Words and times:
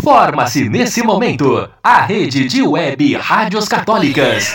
Forma-se 0.00 0.68
nesse 0.68 1.02
momento 1.02 1.68
a 1.82 2.02
rede 2.02 2.48
de 2.48 2.62
web 2.62 3.14
rádios 3.16 3.68
católicas 3.68 4.54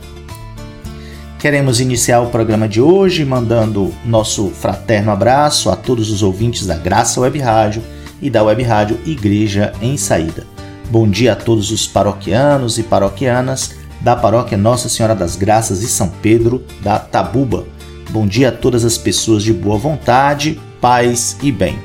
Queremos 1.38 1.78
iniciar 1.78 2.20
o 2.20 2.30
programa 2.30 2.68
de 2.68 2.80
hoje 2.80 3.24
mandando 3.24 3.94
nosso 4.04 4.48
fraterno 4.50 5.12
abraço 5.12 5.70
a 5.70 5.76
todos 5.76 6.10
os 6.10 6.20
ouvintes 6.20 6.66
da 6.66 6.76
Graça 6.76 7.20
Web 7.20 7.38
Rádio 7.38 7.80
e 8.20 8.28
da 8.28 8.42
Web 8.42 8.64
Rádio 8.64 8.98
Igreja 9.06 9.72
em 9.80 9.96
Saída. 9.96 10.44
Bom 10.90 11.08
dia 11.08 11.34
a 11.34 11.36
todos 11.36 11.70
os 11.70 11.86
paroquianos 11.86 12.76
e 12.76 12.82
paroquianas 12.82 13.76
da 14.00 14.16
Paróquia 14.16 14.58
Nossa 14.58 14.88
Senhora 14.88 15.14
das 15.14 15.36
Graças 15.36 15.80
e 15.80 15.86
São 15.86 16.08
Pedro 16.08 16.64
da 16.82 16.98
Tabuba. 16.98 17.64
Bom 18.10 18.26
dia 18.26 18.48
a 18.48 18.52
todas 18.52 18.84
as 18.84 18.98
pessoas 18.98 19.44
de 19.44 19.52
boa 19.52 19.78
vontade, 19.78 20.60
paz 20.80 21.36
e 21.40 21.52
bem. 21.52 21.78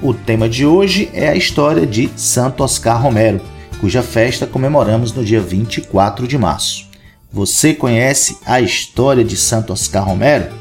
O 0.00 0.14
tema 0.14 0.48
de 0.48 0.64
hoje 0.64 1.10
é 1.12 1.28
a 1.28 1.34
história 1.34 1.84
de 1.84 2.08
Santo 2.14 2.62
Oscar 2.62 3.02
Romero, 3.02 3.40
cuja 3.80 4.00
festa 4.00 4.46
comemoramos 4.46 5.12
no 5.12 5.24
dia 5.24 5.40
24 5.40 6.28
de 6.28 6.38
março. 6.38 6.89
Você 7.32 7.72
conhece 7.72 8.38
a 8.44 8.60
história 8.60 9.22
de 9.22 9.36
Santo 9.36 9.72
Oscar 9.72 10.04
Romero? 10.04 10.52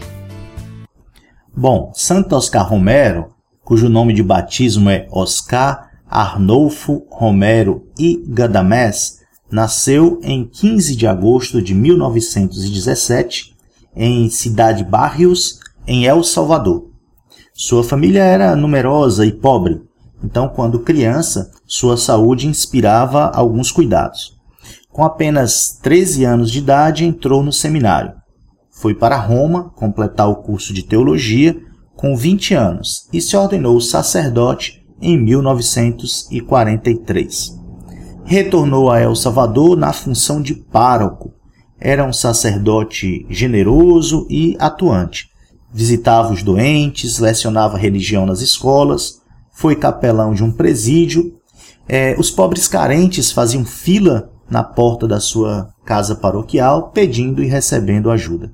Bom, 1.54 1.92
Santo 1.94 2.34
Oscar 2.34 2.68
Romero, 2.68 3.28
cujo 3.62 3.88
nome 3.88 4.12
de 4.12 4.24
batismo 4.24 4.90
é 4.90 5.06
Oscar 5.12 5.92
Arnolfo 6.10 7.06
Romero 7.08 7.86
e 7.96 8.20
Gadamés, 8.26 9.21
nasceu 9.52 10.18
em 10.22 10.48
15 10.48 10.96
de 10.96 11.06
agosto 11.06 11.60
de 11.60 11.74
1917 11.74 13.52
em 13.94 14.30
Cidade 14.30 14.82
Barrios, 14.82 15.60
em 15.86 16.06
El 16.06 16.24
Salvador. 16.24 16.86
Sua 17.52 17.84
família 17.84 18.24
era 18.24 18.56
numerosa 18.56 19.26
e 19.26 19.32
pobre, 19.32 19.82
então, 20.24 20.48
quando 20.48 20.80
criança, 20.80 21.50
sua 21.66 21.98
saúde 21.98 22.46
inspirava 22.46 23.26
alguns 23.26 23.72
cuidados. 23.72 24.38
Com 24.90 25.04
apenas 25.04 25.78
13 25.82 26.24
anos 26.24 26.50
de 26.50 26.60
idade, 26.60 27.04
entrou 27.04 27.42
no 27.42 27.52
seminário. 27.52 28.14
Foi 28.70 28.94
para 28.94 29.18
Roma 29.18 29.70
completar 29.76 30.30
o 30.30 30.36
curso 30.36 30.72
de 30.72 30.84
teologia 30.84 31.60
com 31.94 32.16
20 32.16 32.54
anos 32.54 33.06
e 33.12 33.20
se 33.20 33.36
ordenou 33.36 33.78
sacerdote 33.80 34.82
em 35.00 35.18
1943 35.18 37.61
retornou 38.24 38.90
a 38.90 39.00
El 39.00 39.14
Salvador 39.14 39.76
na 39.76 39.92
função 39.92 40.40
de 40.40 40.54
pároco. 40.54 41.32
Era 41.78 42.04
um 42.04 42.12
sacerdote 42.12 43.26
generoso 43.28 44.26
e 44.30 44.56
atuante. 44.58 45.30
Visitava 45.72 46.32
os 46.32 46.42
doentes, 46.42 47.18
lecionava 47.18 47.78
religião 47.78 48.26
nas 48.26 48.40
escolas, 48.40 49.20
foi 49.52 49.74
capelão 49.74 50.34
de 50.34 50.44
um 50.44 50.50
presídio. 50.50 51.34
É, 51.88 52.14
os 52.18 52.30
pobres 52.30 52.68
carentes 52.68 53.32
faziam 53.32 53.64
fila 53.64 54.30
na 54.48 54.62
porta 54.62 55.08
da 55.08 55.18
sua 55.18 55.70
casa 55.84 56.14
paroquial, 56.14 56.90
pedindo 56.90 57.42
e 57.42 57.46
recebendo 57.46 58.10
ajuda. 58.10 58.52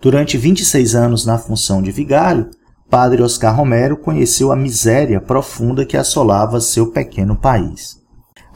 Durante 0.00 0.36
26 0.36 0.94
anos 0.94 1.26
na 1.26 1.38
função 1.38 1.82
de 1.82 1.90
vigário, 1.90 2.50
Padre 2.88 3.22
Oscar 3.22 3.54
Romero 3.54 3.96
conheceu 3.96 4.52
a 4.52 4.56
miséria 4.56 5.20
profunda 5.20 5.84
que 5.84 5.96
assolava 5.96 6.60
seu 6.60 6.90
pequeno 6.90 7.36
país. 7.36 8.05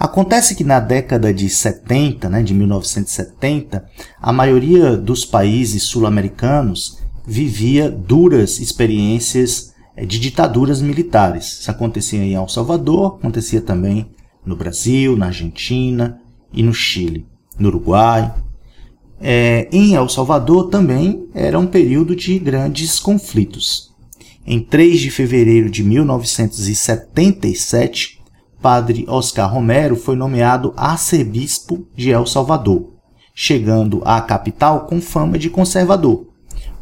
Acontece 0.00 0.54
que 0.54 0.64
na 0.64 0.80
década 0.80 1.32
de 1.34 1.50
70, 1.50 2.30
né, 2.30 2.42
de 2.42 2.54
1970, 2.54 3.86
a 4.18 4.32
maioria 4.32 4.96
dos 4.96 5.26
países 5.26 5.82
sul-americanos 5.82 6.98
vivia 7.26 7.90
duras 7.90 8.60
experiências 8.60 9.74
eh, 9.94 10.06
de 10.06 10.18
ditaduras 10.18 10.80
militares. 10.80 11.60
Isso 11.60 11.70
acontecia 11.70 12.18
em 12.18 12.32
El 12.32 12.48
Salvador, 12.48 13.18
acontecia 13.18 13.60
também 13.60 14.10
no 14.42 14.56
Brasil, 14.56 15.18
na 15.18 15.26
Argentina 15.26 16.18
e 16.50 16.62
no 16.62 16.72
Chile, 16.72 17.26
no 17.58 17.68
Uruguai. 17.68 18.34
É, 19.20 19.68
em 19.70 19.92
El 19.92 20.08
Salvador 20.08 20.70
também 20.70 21.28
era 21.34 21.58
um 21.58 21.66
período 21.66 22.16
de 22.16 22.38
grandes 22.38 22.98
conflitos. 22.98 23.90
Em 24.46 24.60
3 24.60 24.98
de 24.98 25.10
fevereiro 25.10 25.68
de 25.68 25.84
1977, 25.84 28.19
Padre 28.60 29.06
Oscar 29.08 29.50
Romero 29.50 29.96
foi 29.96 30.14
nomeado 30.14 30.74
arcebispo 30.76 31.86
de 31.96 32.10
El 32.10 32.26
Salvador, 32.26 32.92
chegando 33.34 34.02
à 34.04 34.20
capital 34.20 34.80
com 34.86 35.00
fama 35.00 35.38
de 35.38 35.48
conservador. 35.48 36.26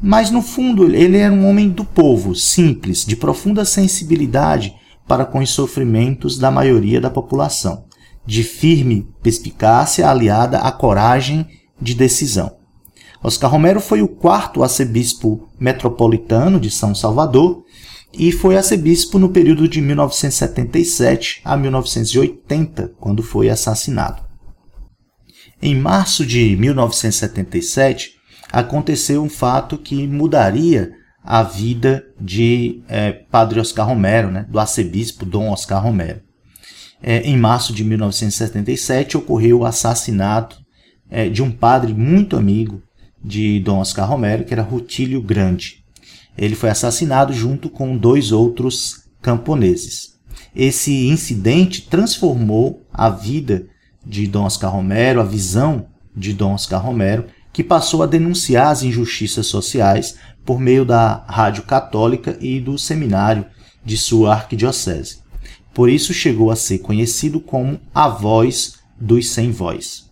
Mas 0.00 0.30
no 0.30 0.42
fundo 0.42 0.92
ele 0.92 1.18
era 1.18 1.32
um 1.32 1.48
homem 1.48 1.68
do 1.68 1.84
povo, 1.84 2.34
simples, 2.34 3.04
de 3.04 3.14
profunda 3.14 3.64
sensibilidade 3.64 4.74
para 5.06 5.24
com 5.24 5.38
os 5.38 5.50
sofrimentos 5.50 6.36
da 6.36 6.50
maioria 6.50 7.00
da 7.00 7.10
população, 7.10 7.84
de 8.26 8.42
firme 8.42 9.08
perspicácia 9.22 10.08
aliada 10.08 10.58
à 10.58 10.72
coragem 10.72 11.46
de 11.80 11.94
decisão. 11.94 12.58
Oscar 13.22 13.50
Romero 13.50 13.80
foi 13.80 14.02
o 14.02 14.08
quarto 14.08 14.62
arcebispo 14.62 15.48
metropolitano 15.58 16.58
de 16.58 16.70
São 16.70 16.94
Salvador 16.94 17.64
e 18.12 18.32
foi 18.32 18.56
arcebispo 18.56 19.18
no 19.18 19.28
período 19.28 19.68
de 19.68 19.80
1977 19.80 21.40
a 21.44 21.56
1980, 21.56 22.92
quando 22.98 23.22
foi 23.22 23.48
assassinado. 23.48 24.22
Em 25.60 25.74
março 25.74 26.24
de 26.24 26.56
1977, 26.56 28.14
aconteceu 28.50 29.22
um 29.22 29.28
fato 29.28 29.76
que 29.76 30.06
mudaria 30.06 30.92
a 31.22 31.42
vida 31.42 32.04
de 32.18 32.82
é, 32.88 33.12
Padre 33.12 33.60
Oscar 33.60 33.86
Romero, 33.86 34.30
né, 34.30 34.46
do 34.48 34.58
arcebispo 34.58 35.26
Dom 35.26 35.50
Oscar 35.50 35.82
Romero. 35.82 36.22
É, 37.02 37.20
em 37.20 37.36
março 37.36 37.72
de 37.72 37.84
1977 37.84 39.16
ocorreu 39.16 39.60
o 39.60 39.64
assassinato 39.64 40.58
é, 41.10 41.28
de 41.28 41.42
um 41.42 41.50
padre 41.50 41.92
muito 41.92 42.36
amigo 42.36 42.82
de 43.22 43.60
Dom 43.60 43.78
Oscar 43.78 44.08
Romero, 44.08 44.44
que 44.44 44.52
era 44.52 44.62
Rutílio 44.62 45.20
Grande. 45.20 45.77
Ele 46.38 46.54
foi 46.54 46.70
assassinado 46.70 47.32
junto 47.32 47.68
com 47.68 47.96
dois 47.96 48.30
outros 48.30 49.08
camponeses. 49.20 50.16
Esse 50.54 51.08
incidente 51.08 51.82
transformou 51.82 52.86
a 52.92 53.10
vida 53.10 53.66
de 54.06 54.26
Dom 54.26 54.44
Oscar 54.44 54.72
Romero, 54.72 55.20
a 55.20 55.24
visão 55.24 55.86
de 56.16 56.32
Dom 56.32 56.54
Oscar 56.54 56.82
Romero, 56.82 57.26
que 57.52 57.64
passou 57.64 58.02
a 58.02 58.06
denunciar 58.06 58.68
as 58.68 58.82
injustiças 58.82 59.46
sociais 59.46 60.16
por 60.44 60.60
meio 60.60 60.84
da 60.84 61.24
Rádio 61.28 61.64
Católica 61.64 62.38
e 62.40 62.60
do 62.60 62.78
seminário 62.78 63.44
de 63.84 63.96
sua 63.96 64.34
arquidiocese. 64.34 65.18
Por 65.74 65.88
isso 65.88 66.14
chegou 66.14 66.50
a 66.50 66.56
ser 66.56 66.78
conhecido 66.78 67.40
como 67.40 67.80
a 67.94 68.08
voz 68.08 68.78
dos 68.98 69.28
sem 69.28 69.50
voz. 69.50 70.08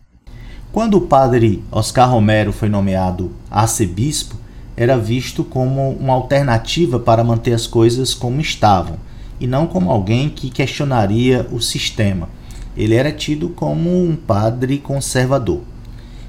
Quando 0.73 0.99
o 0.99 1.03
padre 1.03 1.65
Oscar 1.71 2.11
Romero 2.11 2.53
foi 2.53 2.69
nomeado 2.69 3.35
arcebispo, 3.51 4.37
era 4.77 4.99
visto 4.99 5.43
como 5.43 5.91
uma 5.93 6.13
alternativa 6.13 6.99
para 6.99 7.25
manter 7.25 7.53
as 7.53 7.67
coisas 7.67 8.13
como 8.13 8.41
estavam, 8.41 8.97
e 9.41 9.47
não 9.47 9.67
como 9.67 9.91
alguém 9.91 10.29
que 10.29 10.51
questionaria 10.51 11.47
o 11.51 11.61
sistema. 11.61 12.29
Ele 12.77 12.95
era 12.95 13.11
tido 13.11 13.49
como 13.49 13.91
um 13.91 14.15
padre 14.15 14.79
conservador. 14.79 15.61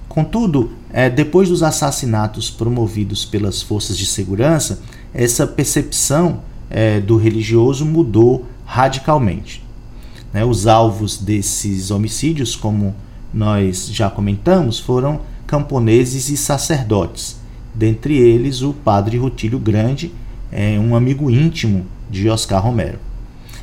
Contudo, 0.07 0.71
é, 0.91 1.09
depois 1.09 1.49
dos 1.49 1.61
assassinatos 1.61 2.49
promovidos 2.49 3.25
pelas 3.25 3.61
forças 3.61 3.97
de 3.97 4.05
segurança, 4.05 4.79
essa 5.13 5.45
percepção 5.45 6.39
é, 6.69 6.99
do 6.99 7.17
religioso 7.17 7.85
mudou 7.85 8.45
radicalmente. 8.65 9.63
Né? 10.33 10.43
Os 10.43 10.67
alvos 10.67 11.17
desses 11.17 11.91
homicídios, 11.91 12.55
como 12.55 12.95
nós 13.33 13.87
já 13.87 14.09
comentamos, 14.09 14.79
foram 14.79 15.21
camponeses 15.45 16.29
e 16.29 16.37
sacerdotes, 16.37 17.37
dentre 17.73 18.17
eles 18.17 18.61
o 18.61 18.73
padre 18.73 19.17
Rutílio 19.17 19.59
Grande, 19.59 20.13
é, 20.51 20.79
um 20.79 20.95
amigo 20.95 21.29
íntimo 21.29 21.85
de 22.09 22.29
Oscar 22.29 22.63
Romero. 22.63 22.99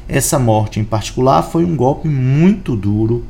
Essa 0.08 0.38
morte 0.38 0.78
em 0.78 0.84
particular 0.84 1.42
foi 1.42 1.64
um 1.64 1.76
golpe 1.76 2.08
muito 2.08 2.76
duro 2.76 3.24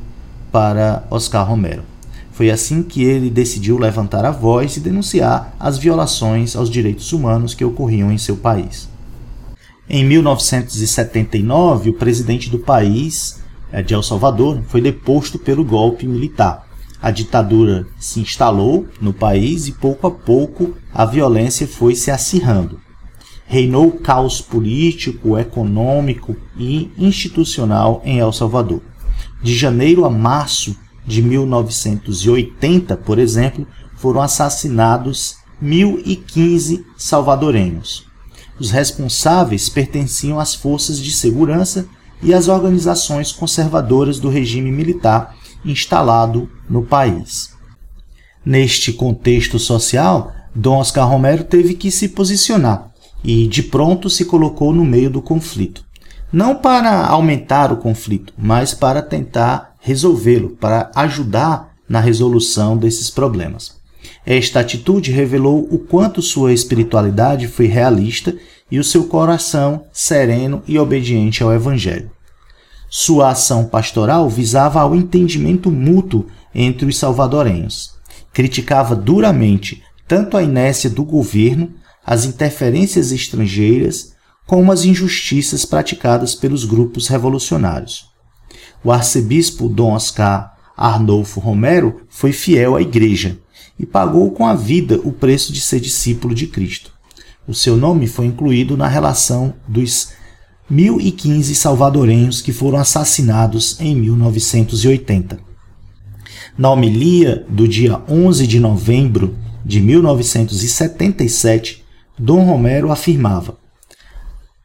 para 0.51 1.05
Oscar 1.09 1.47
Romero. 1.47 1.83
Foi 2.31 2.49
assim 2.49 2.83
que 2.83 3.01
ele 3.01 3.29
decidiu 3.29 3.77
levantar 3.77 4.25
a 4.25 4.31
voz 4.31 4.75
e 4.75 4.81
denunciar 4.81 5.55
as 5.57 5.77
violações 5.77 6.53
aos 6.53 6.69
direitos 6.69 7.13
humanos 7.13 7.53
que 7.53 7.63
ocorriam 7.63 8.11
em 8.11 8.17
seu 8.17 8.35
país. 8.35 8.89
Em 9.87 10.03
1979, 10.03 11.91
o 11.91 11.93
presidente 11.93 12.49
do 12.49 12.59
país, 12.59 13.39
eh, 13.71 13.81
de 13.81 13.93
El 13.93 14.03
Salvador, 14.03 14.61
foi 14.67 14.81
deposto 14.81 15.39
pelo 15.39 15.63
golpe 15.63 16.07
militar. 16.07 16.64
A 17.05 17.11
ditadura 17.11 17.85
se 17.99 18.19
instalou 18.19 18.87
no 18.99 19.13
país 19.13 19.67
e 19.67 19.71
pouco 19.73 20.07
a 20.07 20.09
pouco 20.09 20.75
a 20.91 21.05
violência 21.05 21.67
foi 21.67 21.93
se 21.93 22.09
acirrando. 22.09 22.81
Reinou 23.45 23.91
caos 23.91 24.41
político, 24.41 25.37
econômico 25.37 26.35
e 26.57 26.89
institucional 26.97 28.01
em 28.03 28.17
El 28.17 28.33
Salvador. 28.33 28.81
De 29.39 29.53
janeiro 29.53 30.03
a 30.03 30.09
março 30.09 30.75
de 31.05 31.21
1980, 31.21 32.97
por 32.97 33.19
exemplo, 33.19 33.67
foram 33.97 34.19
assassinados 34.19 35.35
1.015 35.63 36.83
salvadorenhos. 36.97 38.07
Os 38.59 38.71
responsáveis 38.71 39.69
pertenciam 39.69 40.39
às 40.39 40.55
forças 40.55 40.99
de 40.99 41.11
segurança 41.11 41.87
e 42.23 42.33
às 42.33 42.47
organizações 42.47 43.31
conservadoras 43.31 44.19
do 44.19 44.27
regime 44.27 44.71
militar 44.71 45.35
instalado 45.65 46.49
no 46.69 46.83
país. 46.83 47.53
Neste 48.45 48.93
contexto 48.93 49.57
social, 49.57 50.31
Dom 50.53 50.77
Oscar 50.77 51.09
Romero 51.09 51.43
teve 51.43 51.73
que 51.73 51.89
se 51.89 52.09
posicionar 52.09 52.91
e, 53.23 53.47
de 53.47 53.63
pronto, 53.63 54.09
se 54.09 54.23
colocou 54.23 54.71
no 54.71 54.85
meio 54.85 55.09
do 55.09 55.21
conflito. 55.21 55.83
Não 56.31 56.55
para 56.55 57.05
aumentar 57.07 57.71
o 57.71 57.77
conflito, 57.77 58.33
mas 58.37 58.73
para 58.73 59.01
tentar 59.01 59.75
resolvê-lo, 59.79 60.49
para 60.49 60.91
ajudar 60.95 61.73
na 61.87 61.99
resolução 61.99 62.77
desses 62.77 63.09
problemas. 63.09 63.75
Esta 64.25 64.59
atitude 64.59 65.11
revelou 65.11 65.67
o 65.71 65.77
quanto 65.79 66.21
sua 66.21 66.53
espiritualidade 66.53 67.47
foi 67.47 67.67
realista 67.67 68.35
e 68.69 68.79
o 68.79 68.83
seu 68.83 69.05
coração 69.05 69.85
sereno 69.91 70.63
e 70.67 70.79
obediente 70.79 71.43
ao 71.43 71.53
Evangelho. 71.53 72.14
Sua 72.97 73.31
ação 73.31 73.65
pastoral 73.65 74.29
visava 74.29 74.79
ao 74.79 74.95
entendimento 74.95 75.69
mútuo 75.69 76.27
entre 76.53 76.85
os 76.85 76.97
salvadorenhos. 76.97 77.93
Criticava 78.31 78.95
duramente 78.95 79.83
tanto 80.07 80.37
a 80.37 80.41
inércia 80.41 80.89
do 80.89 81.03
governo, 81.03 81.73
as 82.05 82.23
interferências 82.23 83.11
estrangeiras, 83.11 84.13
como 84.47 84.71
as 84.71 84.85
injustiças 84.85 85.65
praticadas 85.65 86.35
pelos 86.35 86.63
grupos 86.63 87.09
revolucionários. 87.09 88.05
O 88.81 88.93
arcebispo 88.93 89.67
Dom 89.67 89.91
Oscar 89.91 90.55
Arnolfo 90.77 91.41
Romero 91.41 92.03
foi 92.07 92.31
fiel 92.31 92.77
à 92.77 92.81
Igreja 92.81 93.37
e 93.77 93.85
pagou 93.85 94.31
com 94.31 94.47
a 94.47 94.55
vida 94.55 95.01
o 95.03 95.11
preço 95.11 95.51
de 95.51 95.59
ser 95.59 95.81
discípulo 95.81 96.33
de 96.33 96.47
Cristo. 96.47 96.93
O 97.45 97.53
seu 97.53 97.75
nome 97.75 98.07
foi 98.07 98.25
incluído 98.25 98.77
na 98.77 98.87
relação 98.87 99.53
dos 99.67 100.13
1015 100.69 101.53
salvadorenhos 101.53 102.41
que 102.41 102.51
foram 102.51 102.79
assassinados 102.79 103.79
em 103.79 103.95
1980. 103.95 105.39
Na 106.57 106.71
homilia 106.71 107.45
do 107.49 107.67
dia 107.67 108.01
11 108.09 108.47
de 108.47 108.59
novembro 108.59 109.37
de 109.63 109.79
1977, 109.79 111.83
Dom 112.17 112.45
Romero 112.45 112.91
afirmava: 112.91 113.57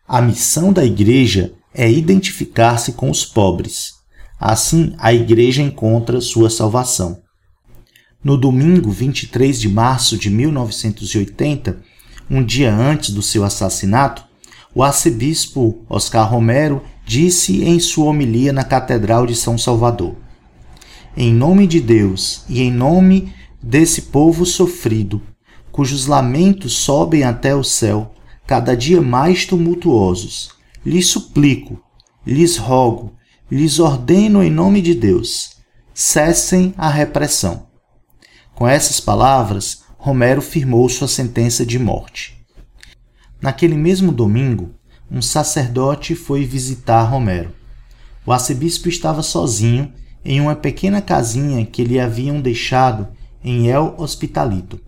A 0.07 0.23
missão 0.23 0.73
da 0.73 0.85
Igreja 0.85 1.53
é 1.75 1.91
identificar-se 1.91 2.93
com 2.93 3.11
os 3.11 3.25
pobres. 3.25 3.95
Assim, 4.39 4.95
a 4.99 5.13
Igreja 5.13 5.61
encontra 5.61 6.21
sua 6.21 6.49
salvação. 6.49 7.21
No 8.23 8.37
domingo 8.37 8.91
23 8.91 9.61
de 9.61 9.69
março 9.69 10.17
de 10.17 10.31
1980, 10.31 11.83
um 12.31 12.45
dia 12.45 12.75
antes 12.75 13.11
do 13.11 13.23
seu 13.23 13.45
assassinato, 13.45 14.30
o 14.75 14.83
arcebispo 14.83 15.85
Oscar 15.89 16.31
Romero 16.31 16.83
disse 17.05 17.65
em 17.65 17.81
sua 17.81 18.07
homilia 18.07 18.53
na 18.53 18.63
Catedral 18.63 19.27
de 19.27 19.35
São 19.35 19.59
Salvador: 19.59 20.15
Em 21.17 21.33
nome 21.33 21.67
de 21.67 21.81
Deus 21.81 22.45
e 22.49 22.63
em 22.63 22.71
nome 22.71 23.33
desse 23.63 24.03
povo 24.03 24.47
sofrido, 24.47 25.21
cujos 25.73 26.07
lamentos 26.07 26.75
sobem 26.75 27.25
até 27.25 27.55
o 27.55 27.65
céu, 27.65 28.15
cada 28.47 28.77
dia 28.77 29.01
mais 29.01 29.45
tumultuosos, 29.45 30.51
lhes 30.85 31.09
suplico, 31.09 31.81
lhes 32.27 32.57
rogo, 32.57 33.13
lhes 33.51 33.79
ordeno 33.79 34.43
em 34.43 34.51
nome 34.51 34.81
de 34.81 34.95
Deus: 34.95 35.57
cessem 35.93 36.73
a 36.79 36.89
repressão. 36.89 37.67
Com 38.55 38.69
essas 38.69 39.01
palavras, 39.01 39.83
Romero 39.97 40.41
firmou 40.41 40.89
sua 40.89 41.09
sentença 41.09 41.65
de 41.65 41.79
morte. 41.79 42.40
Naquele 43.41 43.77
mesmo 43.77 44.13
domingo, 44.13 44.71
um 45.11 45.23
sacerdote 45.23 46.15
foi 46.15 46.45
visitar 46.45 47.03
Romero. 47.05 47.53
O 48.27 48.33
arcebispo 48.33 48.89
estava 48.89 49.23
sozinho 49.23 49.93
em 50.25 50.41
uma 50.41 50.55
pequena 50.55 51.01
casinha 51.01 51.65
que 51.65 51.83
lhe 51.83 51.99
haviam 51.99 52.41
deixado 52.41 53.09
em 53.43 53.69
El 53.69 53.95
Hospitalito. 53.97 54.79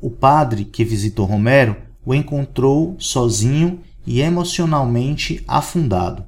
O 0.00 0.10
padre 0.10 0.64
que 0.64 0.84
visitou 0.84 1.26
Romero 1.26 1.76
o 2.04 2.14
encontrou 2.14 2.96
sozinho 2.98 3.80
e 4.06 4.20
emocionalmente 4.20 5.42
afundado. 5.46 6.24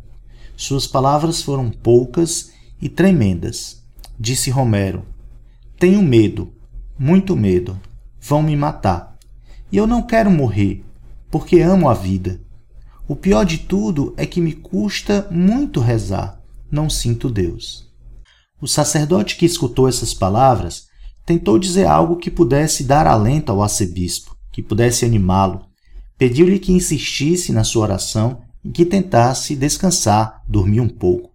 Suas 0.57 0.87
palavras 0.87 1.43
foram 1.43 1.71
poucas 1.71 2.53
e 2.81 2.89
tremendas. 2.89 3.83
Disse 4.19 4.51
Romero: 4.51 5.05
Tenho 5.79 6.03
medo, 6.03 6.53
muito 6.99 7.37
medo 7.37 7.79
vão 8.21 8.43
me 8.43 8.57
matar. 8.57 9.17
E 9.71 9.77
eu 9.77 9.87
não 9.87 10.01
quero 10.01 10.31
morrer, 10.31 10.83
porque 11.35 11.61
amo 11.61 11.89
a 11.89 11.95
vida. 11.95 12.41
O 13.09 13.17
pior 13.17 13.43
de 13.43 13.59
tudo 13.59 14.15
é 14.17 14.25
que 14.25 14.41
me 14.41 14.53
custa 14.53 15.27
muito 15.33 15.81
rezar, 15.81 16.41
não 16.71 16.89
sinto 16.89 17.29
Deus. 17.29 17.93
O 18.63 18.69
sacerdote 18.69 19.35
que 19.35 19.45
escutou 19.45 19.89
essas 19.89 20.15
palavras 20.15 20.87
tentou 21.27 21.59
dizer 21.59 21.89
algo 21.89 22.19
que 22.19 22.31
pudesse 22.31 22.85
dar 22.85 23.09
alento 23.09 23.51
ao 23.51 23.65
arcebispo, 23.65 24.37
que 24.53 24.63
pudesse 24.63 25.05
animá-lo. 25.05 25.67
Pediu-lhe 26.17 26.61
que 26.61 26.71
insistisse 26.71 27.51
na 27.51 27.65
sua 27.65 27.83
oração 27.83 28.43
e 28.65 28.71
que 28.71 28.87
tentasse 28.87 29.57
descansar, 29.57 30.41
dormir 30.49 30.79
um 30.79 30.89
pouco. 30.89 31.31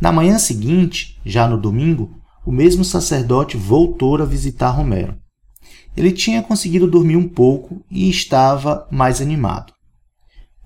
Na 0.00 0.12
manhã 0.12 0.38
seguinte, 0.38 1.20
já 1.26 1.48
no 1.48 1.60
domingo, 1.60 2.22
o 2.46 2.52
mesmo 2.52 2.84
sacerdote 2.84 3.56
voltou 3.56 4.22
a 4.22 4.24
visitar 4.24 4.70
Romero. 4.70 5.20
Ele 5.96 6.10
tinha 6.10 6.42
conseguido 6.42 6.86
dormir 6.86 7.16
um 7.16 7.28
pouco 7.28 7.84
e 7.90 8.08
estava 8.08 8.86
mais 8.90 9.20
animado. 9.20 9.72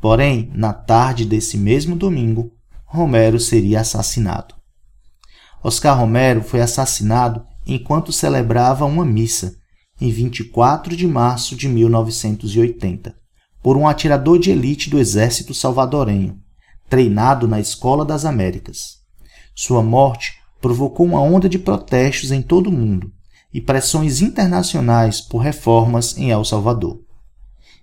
Porém, 0.00 0.50
na 0.54 0.72
tarde 0.72 1.24
desse 1.24 1.56
mesmo 1.56 1.96
domingo, 1.96 2.52
Romero 2.84 3.40
seria 3.40 3.80
assassinado. 3.80 4.54
Oscar 5.62 5.98
Romero 5.98 6.42
foi 6.42 6.60
assassinado 6.60 7.44
enquanto 7.66 8.12
celebrava 8.12 8.84
uma 8.84 9.04
missa, 9.04 9.56
em 10.00 10.10
24 10.10 10.94
de 10.94 11.08
março 11.08 11.56
de 11.56 11.68
1980, 11.68 13.14
por 13.62 13.76
um 13.76 13.88
atirador 13.88 14.38
de 14.38 14.50
elite 14.50 14.88
do 14.88 14.98
exército 14.98 15.52
salvadorenho, 15.52 16.38
treinado 16.88 17.48
na 17.48 17.58
Escola 17.58 18.04
das 18.04 18.24
Américas. 18.24 18.98
Sua 19.56 19.82
morte 19.82 20.34
provocou 20.60 21.04
uma 21.04 21.20
onda 21.20 21.48
de 21.48 21.58
protestos 21.58 22.30
em 22.30 22.42
todo 22.42 22.68
o 22.68 22.72
mundo 22.72 23.10
e 23.56 23.60
pressões 23.60 24.20
internacionais 24.20 25.18
por 25.18 25.38
reformas 25.38 26.18
em 26.18 26.30
El 26.30 26.44
Salvador. 26.44 27.00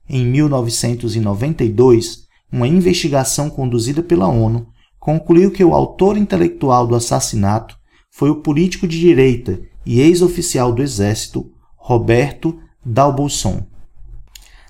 Em 0.07 0.23
1992, 0.23 2.27
uma 2.51 2.67
investigação 2.67 3.49
conduzida 3.49 4.03
pela 4.03 4.27
ONU 4.27 4.67
concluiu 4.99 5.49
que 5.49 5.63
o 5.63 5.73
autor 5.73 6.15
intelectual 6.15 6.85
do 6.85 6.93
assassinato 6.93 7.75
foi 8.11 8.29
o 8.29 8.35
político 8.35 8.87
de 8.87 8.99
direita 8.99 9.59
e 9.83 9.99
ex-oficial 9.99 10.71
do 10.71 10.83
Exército 10.83 11.51
Roberto 11.75 12.59
Dalbosson. 12.85 13.65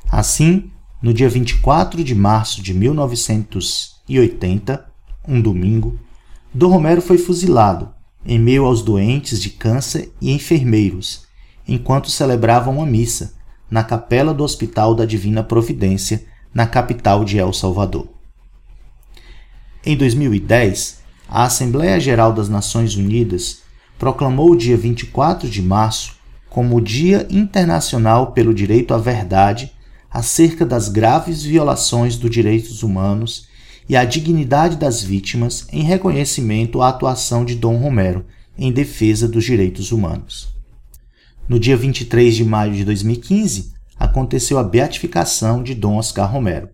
Assim, 0.10 0.72
no 1.02 1.14
dia 1.14 1.28
24 1.28 2.02
de 2.02 2.16
março 2.16 2.64
de 2.64 2.74
1980, 2.74 4.90
um 5.28 5.42
domingo, 5.42 6.00
Dom 6.54 6.70
Romero 6.70 7.02
foi 7.02 7.18
fuzilado 7.18 7.93
em 8.26 8.40
meio 8.40 8.66
aos 8.66 8.82
doentes 8.82 9.42
de 9.42 9.50
câncer 9.50 10.12
e 10.22 10.32
enfermeiros, 10.32 11.26
enquanto 11.68 12.10
celebravam 12.10 12.78
uma 12.78 12.86
missa 12.86 13.34
na 13.70 13.84
capela 13.84 14.34
do 14.34 14.44
Hospital 14.44 14.96
da 14.96 15.06
Divina 15.06 15.44
Providência, 15.44 16.26
na 16.54 16.68
capital 16.68 17.26
de 17.26 17.40
El 17.40 17.52
Salvador. 17.52 18.08
Em 19.86 19.98
2010, 19.98 21.02
a 21.28 21.46
Assembleia 21.46 22.00
Geral 22.00 22.32
das 22.32 22.48
Nações 22.48 22.96
Unidas 22.96 23.64
proclamou 23.98 24.52
o 24.52 24.56
dia 24.56 24.78
24 24.78 25.50
de 25.50 25.62
março 25.62 26.16
como 26.50 26.78
o 26.78 26.82
Dia 26.82 27.26
Internacional 27.32 28.32
pelo 28.32 28.54
Direito 28.54 28.94
à 28.94 28.98
Verdade 28.98 29.74
acerca 30.12 30.64
das 30.64 30.88
graves 30.88 31.42
violações 31.42 32.16
dos 32.16 32.30
direitos 32.30 32.84
humanos 32.84 33.48
e 33.88 33.96
a 33.96 34.06
dignidade 34.06 34.78
das 34.78 35.02
vítimas 35.02 35.68
em 35.72 35.84
reconhecimento 35.84 36.82
à 36.82 36.90
atuação 36.90 37.44
de 37.44 37.56
Dom 37.56 37.78
Romero 37.78 38.26
em 38.58 38.72
defesa 38.72 39.28
dos 39.28 39.44
direitos 39.44 39.92
humanos. 39.92 40.54
No 41.48 41.60
dia 41.60 41.76
23 41.76 42.36
de 42.36 42.46
maio 42.46 42.74
de 42.74 42.86
2015, 42.86 43.74
aconteceu 43.98 44.58
a 44.58 44.64
beatificação 44.64 45.62
de 45.62 45.76
Dom 45.76 45.98
Oscar 45.98 46.32
Romero, 46.32 46.70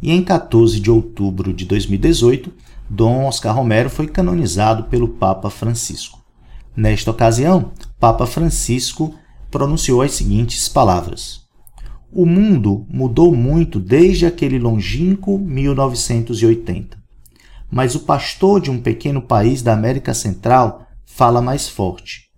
e 0.00 0.10
em 0.10 0.22
14 0.22 0.80
de 0.80 0.90
outubro 0.90 1.52
de 1.52 1.64
2018, 1.64 2.52
Dom 2.88 3.26
Oscar 3.26 3.54
Romero 3.54 3.88
foi 3.88 4.06
canonizado 4.06 4.84
pelo 4.84 5.08
Papa 5.08 5.48
Francisco. 5.48 6.22
Nesta 6.76 7.10
ocasião, 7.10 7.72
Papa 7.98 8.26
Francisco 8.26 9.14
pronunciou 9.50 10.02
as 10.02 10.12
seguintes 10.12 10.68
palavras: 10.68 11.43
O 12.16 12.24
mundo 12.24 12.86
mudou 12.88 13.34
muito 13.34 13.80
desde 13.80 14.24
aquele 14.24 14.56
longínquo 14.56 15.36
1980. 15.36 16.96
Mas 17.68 17.96
o 17.96 18.00
pastor 18.00 18.60
de 18.60 18.70
um 18.70 18.80
pequeno 18.80 19.20
país 19.20 19.62
da 19.62 19.72
América 19.72 20.14
Central 20.14 20.86
fala 21.04 21.42
mais 21.42 21.68
forte. 21.68 22.30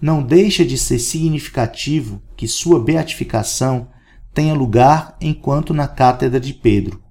Não 0.00 0.22
deixa 0.22 0.64
de 0.64 0.78
ser 0.78 1.00
significativo 1.00 2.22
que 2.36 2.46
sua 2.46 2.78
beatificação 2.78 3.88
tenha 4.32 4.54
lugar 4.54 5.16
enquanto 5.20 5.74
na 5.74 5.88
Cátedra 5.88 6.38
de 6.38 6.54
Pedro 6.54 7.02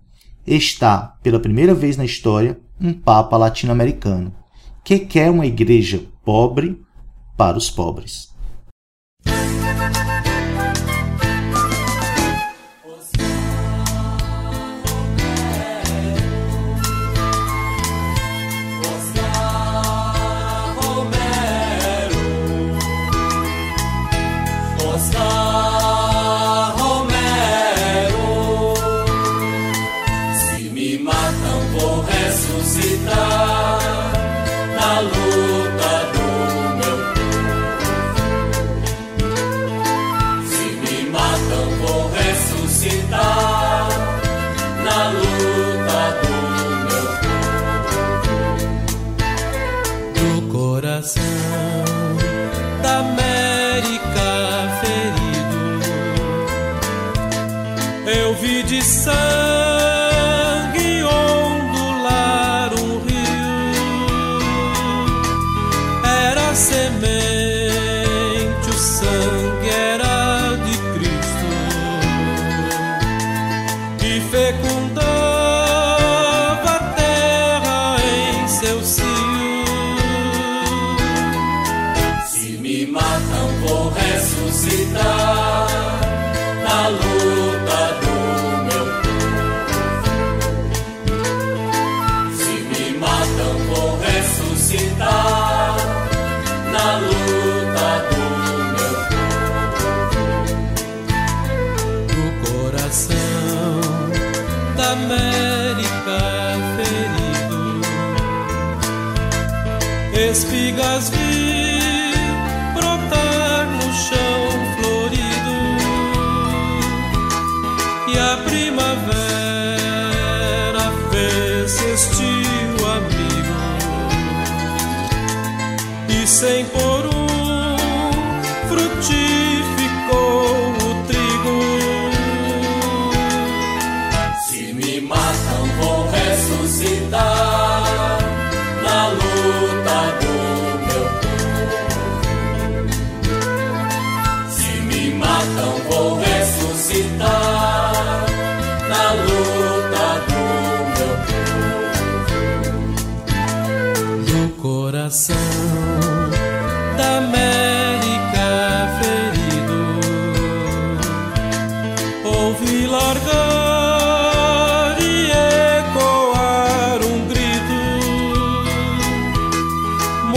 está, 0.45 1.17
pela 1.21 1.41
primeira 1.41 1.73
vez 1.73 1.97
na 1.97 2.05
história, 2.05 2.57
um 2.79 2.93
Papa 2.93 3.35
latino-americano 3.35 4.33
que 4.81 4.99
quer 4.99 5.29
uma 5.29 5.45
igreja 5.45 6.05
pobre 6.23 6.81
para 7.35 7.57
os 7.57 7.69
pobres. 7.69 8.29
vidas 110.77 111.16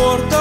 morto. 0.01 0.40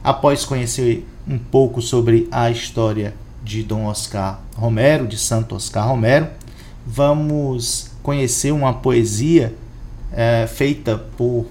Após 0.02 0.46
conhecer 0.46 1.06
um 1.28 1.38
pouco 1.38 1.82
sobre 1.82 2.30
a 2.32 2.50
história 2.50 3.14
de 3.52 3.64
Dom 3.64 3.86
Oscar 3.86 4.40
Romero, 4.56 5.06
de 5.06 5.18
Santo 5.18 5.56
Oscar 5.56 5.86
Romero, 5.86 6.30
vamos 6.88 7.92
conhecer 8.02 8.54
uma 8.54 8.74
poesia 8.74 9.54
eh, 10.14 10.48
feita 10.48 10.98
por 11.18 11.48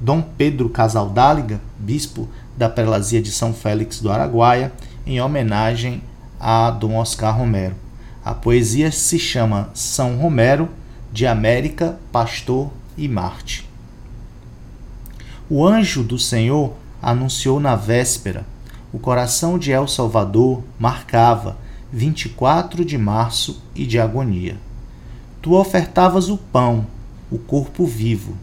Dom 0.00 0.22
Pedro 0.22 0.70
Casaldáliga, 0.70 1.60
bispo 1.78 2.26
da 2.56 2.70
prelazia 2.70 3.20
de 3.20 3.30
São 3.30 3.52
Félix 3.52 4.00
do 4.00 4.10
Araguaia, 4.10 4.72
em 5.06 5.20
homenagem 5.20 6.02
a 6.40 6.70
Dom 6.70 6.96
Oscar 6.96 7.36
Romero. 7.36 7.74
A 8.24 8.32
poesia 8.32 8.90
se 8.90 9.18
chama 9.18 9.68
São 9.74 10.16
Romero, 10.16 10.70
de 11.12 11.26
América, 11.26 11.98
Pastor 12.10 12.70
e 12.96 13.06
Marte. 13.08 13.68
O 15.50 15.66
anjo 15.66 16.02
do 16.02 16.18
Senhor 16.18 16.72
anunciou 17.00 17.60
na 17.60 17.76
véspera. 17.76 18.44
O 18.96 18.98
coração 18.98 19.58
de 19.58 19.72
El 19.72 19.86
Salvador 19.86 20.62
marcava 20.78 21.58
24 21.92 22.82
de 22.82 22.96
março 22.96 23.62
e 23.74 23.84
de 23.84 23.98
agonia. 23.98 24.56
Tu 25.42 25.52
ofertavas 25.52 26.30
o 26.30 26.38
pão, 26.38 26.86
o 27.30 27.36
corpo 27.36 27.84
vivo, 27.84 28.34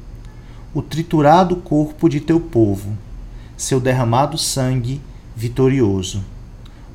o 0.71 0.79
triturado 0.79 1.55
corpo 1.55 2.07
de 2.07 2.19
teu 2.19 2.39
povo, 2.39 2.95
seu 3.57 3.79
derramado 3.79 4.37
sangue 4.37 5.01
vitorioso, 5.35 6.23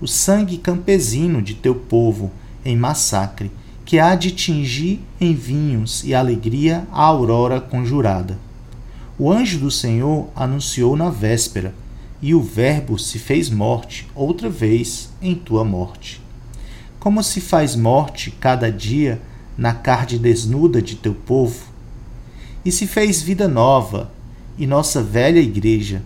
o 0.01 0.07
sangue 0.07 0.57
campesino 0.57 1.43
de 1.43 1.55
teu 1.55 1.75
povo 1.75 2.31
em 2.65 2.77
massacre, 2.77 3.51
que 3.85 3.99
há 3.99 4.15
de 4.15 4.31
tingir 4.31 5.05
em 5.21 5.35
vinhos 5.35 6.05
e 6.05 6.15
alegria 6.15 6.87
a 6.93 7.03
aurora 7.03 7.61
conjurada. 7.61 8.39
O 9.19 9.33
anjo 9.33 9.59
do 9.59 9.69
Senhor 9.69 10.29
anunciou 10.37 10.95
na 10.95 11.11
véspera, 11.11 11.75
e 12.21 12.35
o 12.35 12.43
Verbo 12.43 12.99
se 12.99 13.19
fez 13.19 13.49
morte 13.49 14.09
outra 14.15 14.49
vez 14.49 15.11
em 15.23 15.35
tua 15.35 15.65
morte. 15.65 16.21
Como 16.99 17.23
se 17.23 17.41
faz 17.41 17.77
morte 17.77 18.31
cada 18.31 18.71
dia 18.71 19.21
na 19.57 19.73
carne 19.73 20.19
desnuda 20.19 20.83
de 20.83 20.97
teu 20.97 21.15
povo? 21.15 21.67
E 22.65 22.73
se 22.73 22.87
fez 22.87 23.23
vida 23.23 23.47
nova, 23.47 24.11
e 24.59 24.67
nossa 24.67 25.01
velha 25.01 25.39
igreja. 25.39 26.03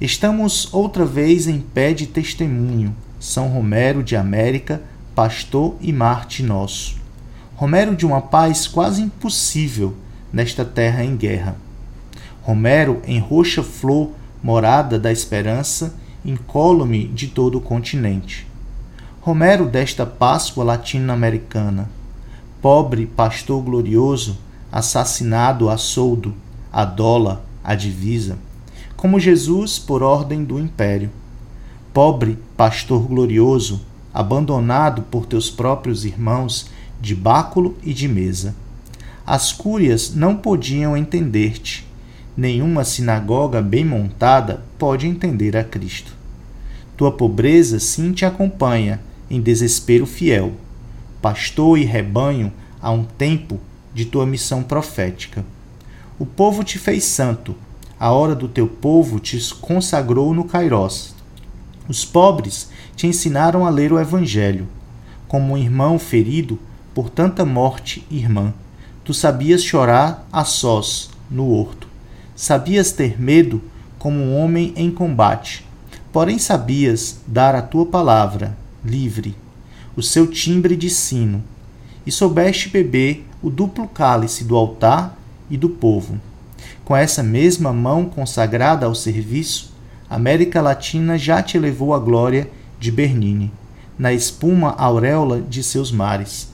Estamos 0.00 0.72
outra 0.72 1.04
vez 1.04 1.48
em 1.48 1.58
pé 1.58 1.92
de 1.94 2.06
testemunho, 2.06 2.94
São 3.18 3.48
Romero 3.48 4.02
de 4.02 4.14
América, 4.14 4.82
pastor 5.14 5.74
e 5.80 5.92
Marte 5.92 6.42
nosso. 6.42 6.96
Romero 7.56 7.96
de 7.96 8.06
uma 8.06 8.20
paz 8.20 8.68
quase 8.68 9.02
impossível 9.02 9.96
nesta 10.32 10.64
terra 10.64 11.02
em 11.02 11.16
guerra. 11.16 11.56
Romero 12.42 13.02
em 13.04 13.18
roxa 13.18 13.62
flor, 13.62 14.10
morada 14.42 14.98
da 14.98 15.10
esperança, 15.10 15.94
incólume 16.24 17.08
de 17.08 17.28
todo 17.28 17.58
o 17.58 17.60
continente. 17.60 18.46
Romero 19.20 19.66
desta 19.66 20.06
Páscoa 20.06 20.64
latino-americana, 20.64 21.88
pobre 22.62 23.06
pastor 23.06 23.62
glorioso, 23.62 24.38
assassinado 24.70 25.70
a 25.70 25.76
soldo, 25.76 26.34
a 26.72 26.84
dólar, 26.84 27.40
a 27.64 27.74
divisa, 27.74 28.38
como 28.96 29.20
Jesus 29.20 29.78
por 29.78 30.02
ordem 30.02 30.44
do 30.44 30.58
império. 30.58 31.10
Pobre 31.92 32.38
pastor 32.56 33.06
glorioso, 33.06 33.80
abandonado 34.12 35.02
por 35.02 35.26
teus 35.26 35.50
próprios 35.50 36.04
irmãos 36.04 36.70
de 37.00 37.14
báculo 37.14 37.76
e 37.82 37.94
de 37.94 38.08
mesa. 38.08 38.54
As 39.26 39.52
cúrias 39.52 40.14
não 40.14 40.36
podiam 40.36 40.96
entender-te. 40.96 41.87
Nenhuma 42.38 42.84
sinagoga 42.84 43.60
bem 43.60 43.84
montada 43.84 44.62
pode 44.78 45.08
entender 45.08 45.56
a 45.56 45.64
Cristo. 45.64 46.12
Tua 46.96 47.10
pobreza 47.10 47.80
sim 47.80 48.12
te 48.12 48.24
acompanha 48.24 49.00
em 49.28 49.40
desespero 49.40 50.06
fiel, 50.06 50.52
pastor 51.20 51.76
e 51.76 51.82
rebanho 51.82 52.52
a 52.80 52.92
um 52.92 53.02
tempo 53.02 53.58
de 53.92 54.04
tua 54.04 54.24
missão 54.24 54.62
profética. 54.62 55.44
O 56.16 56.24
povo 56.24 56.62
te 56.62 56.78
fez 56.78 57.02
santo, 57.02 57.56
a 57.98 58.12
hora 58.12 58.36
do 58.36 58.46
teu 58.46 58.68
povo 58.68 59.18
te 59.18 59.36
consagrou 59.56 60.32
no 60.32 60.44
Cairós. 60.44 61.16
Os 61.88 62.04
pobres 62.04 62.70
te 62.94 63.08
ensinaram 63.08 63.66
a 63.66 63.70
ler 63.70 63.92
o 63.92 63.98
Evangelho. 63.98 64.68
Como 65.26 65.54
um 65.54 65.58
irmão 65.58 65.98
ferido 65.98 66.56
por 66.94 67.10
tanta 67.10 67.44
morte, 67.44 68.06
irmã, 68.08 68.54
Tu 69.08 69.14
sabias 69.14 69.64
chorar 69.64 70.28
a 70.30 70.44
sós 70.44 71.08
no 71.30 71.50
horto. 71.50 71.87
Sabias 72.40 72.92
ter 72.92 73.20
medo 73.20 73.60
como 73.98 74.20
um 74.20 74.38
homem 74.38 74.72
em 74.76 74.92
combate. 74.92 75.66
Porém 76.12 76.38
sabias 76.38 77.18
dar 77.26 77.56
a 77.56 77.60
tua 77.60 77.84
palavra, 77.84 78.56
livre, 78.84 79.34
o 79.96 80.02
seu 80.04 80.24
timbre 80.24 80.76
de 80.76 80.88
sino, 80.88 81.42
e 82.06 82.12
soubeste 82.12 82.68
beber 82.68 83.26
o 83.42 83.50
duplo 83.50 83.88
cálice 83.88 84.44
do 84.44 84.54
altar 84.54 85.18
e 85.50 85.56
do 85.56 85.68
povo. 85.68 86.20
Com 86.84 86.94
essa 86.94 87.24
mesma 87.24 87.72
mão 87.72 88.04
consagrada 88.04 88.86
ao 88.86 88.94
serviço, 88.94 89.74
a 90.08 90.14
América 90.14 90.62
Latina 90.62 91.18
já 91.18 91.42
te 91.42 91.58
levou 91.58 91.92
à 91.92 91.98
glória 91.98 92.48
de 92.78 92.92
Bernini, 92.92 93.50
na 93.98 94.12
espuma 94.12 94.76
auréola 94.78 95.40
de 95.40 95.60
seus 95.60 95.90
mares 95.90 96.52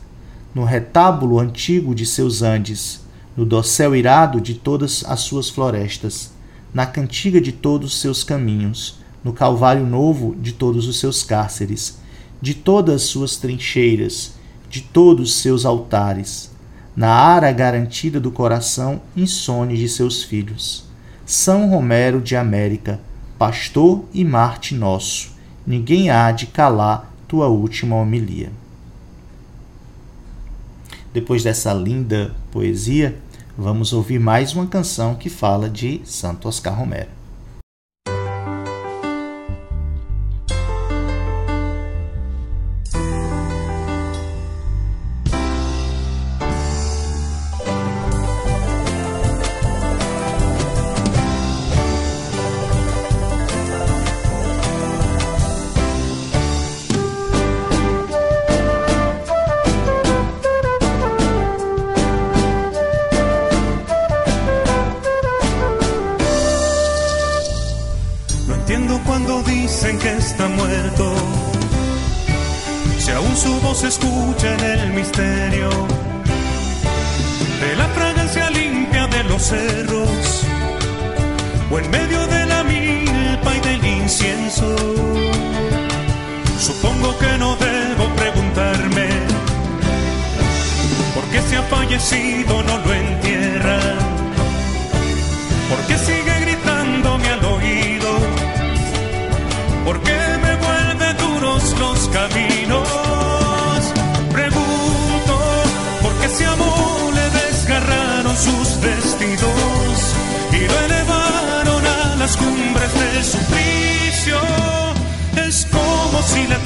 no 0.55 0.65
retábulo 0.65 1.41
antigo 1.41 1.95
de 1.95 2.07
seus 2.07 2.41
Andes, 2.41 3.01
no 3.37 3.45
dossel 3.45 3.97
irado 3.97 4.41
de 4.41 4.55
todas 4.55 5.05
as 5.07 5.21
suas 5.21 5.49
florestas, 5.49 6.33
na 6.73 6.87
cantiga 6.87 7.41
de 7.41 7.53
todos 7.53 8.01
seus 8.01 8.23
caminhos, 8.23 8.99
no 9.23 9.33
calvário 9.33 9.87
novo 9.87 10.35
de 10.37 10.53
todos 10.53 10.87
os 10.87 10.99
seus 10.99 11.23
cárceres, 11.23 11.99
de 12.41 12.55
todas 12.55 12.97
as 12.97 13.03
suas 13.03 13.37
trincheiras, 13.37 14.35
de 14.69 14.83
todos 14.83 15.35
seus 15.35 15.65
altares, 15.65 16.51
na 16.97 17.09
ara 17.09 17.51
garantida 17.51 18.21
do 18.21 18.31
coração 18.31 19.01
insone 19.17 19.77
de 19.77 19.89
seus 19.89 20.23
filhos. 20.23 20.85
São 21.27 21.71
Romero 21.71 22.21
de 22.21 22.37
América, 22.37 23.01
pastor 23.39 24.05
e 24.13 24.25
Marte 24.25 24.75
nosso, 24.75 25.33
ninguém 25.67 26.11
há 26.11 26.31
de 26.31 26.47
calar 26.47 27.13
tua 27.27 27.49
última 27.49 27.97
homilia. 27.97 28.53
Depois 31.13 31.43
dessa 31.45 31.73
linda 31.73 32.35
poesia, 32.51 33.17
vamos 33.57 33.93
ouvir 33.93 34.19
mais 34.19 34.53
uma 34.53 34.67
canção 34.67 35.15
que 35.15 35.31
fala 35.31 35.71
de 35.71 36.01
Santo 36.05 36.49
Oscar 36.49 36.77
Romero. 36.77 37.14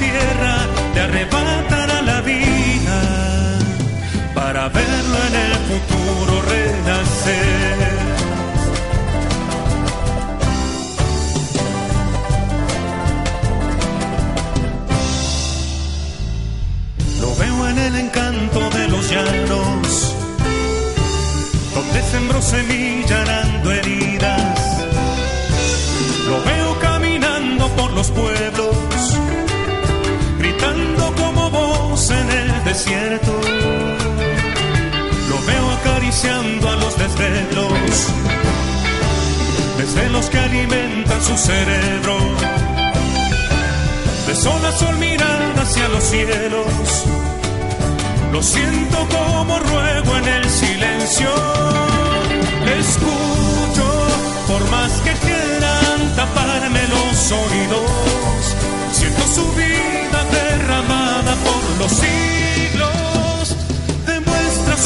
tierra 0.08 0.56
le 0.94 1.00
arrebatará 1.00 2.02
la 2.02 2.20
vida 2.20 3.00
para 4.34 4.68
verlo 4.68 5.18
en 5.28 5.34
el 5.46 5.54
futuro 5.68 6.34
renacer. 6.52 7.78
Lo 17.20 17.30
veo 17.36 17.68
en 17.68 17.78
el 17.78 17.96
encanto 17.96 18.60
de 18.70 18.88
los 18.88 19.10
llanos, 19.10 20.14
donde 21.74 22.02
sembró 22.02 22.40
semilla 22.42 23.24
desierto. 32.88 33.40
Lo 35.28 35.46
veo 35.46 35.70
acariciando 35.78 36.68
a 36.68 36.76
los 36.76 36.96
desvelos, 36.98 38.08
desvelos 39.76 40.26
que 40.30 40.38
alimentan 40.38 41.22
su 41.22 41.36
cerebro. 41.36 42.16
De 44.26 44.34
sol 44.34 44.64
a 44.64 44.72
sol 44.72 44.96
mirada 44.98 45.62
hacia 45.62 45.88
los 45.88 46.04
cielos, 46.04 47.04
lo 48.32 48.42
siento 48.42 48.98
como 49.08 49.58
ruego 49.58 50.16
en 50.16 50.28
el 50.28 50.50
silencio. 50.50 51.30
Le 52.64 52.78
escucho, 52.78 53.86
por 54.46 54.70
más 54.70 54.92
que 55.04 55.12
quieran 55.12 56.16
taparme 56.16 56.80
los 56.88 57.32
oídos, 57.32 58.56
siento 58.92 59.22
su 59.34 59.52
vida 59.52 60.24
derramada 60.30 61.34
por 61.36 61.78
los 61.78 61.92
cielos 61.92 62.28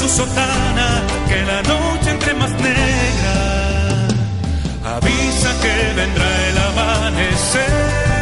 su 0.03 0.09
sotana 0.09 0.89
que 1.29 1.43
la 1.45 1.63
noche 1.63 2.11
entre 2.11 2.35
más 2.35 2.51
negra 2.51 3.37
avisa 4.97 5.51
que 5.63 5.95
vendrá 5.95 6.49
el 6.49 6.59
amanecer. 6.59 8.22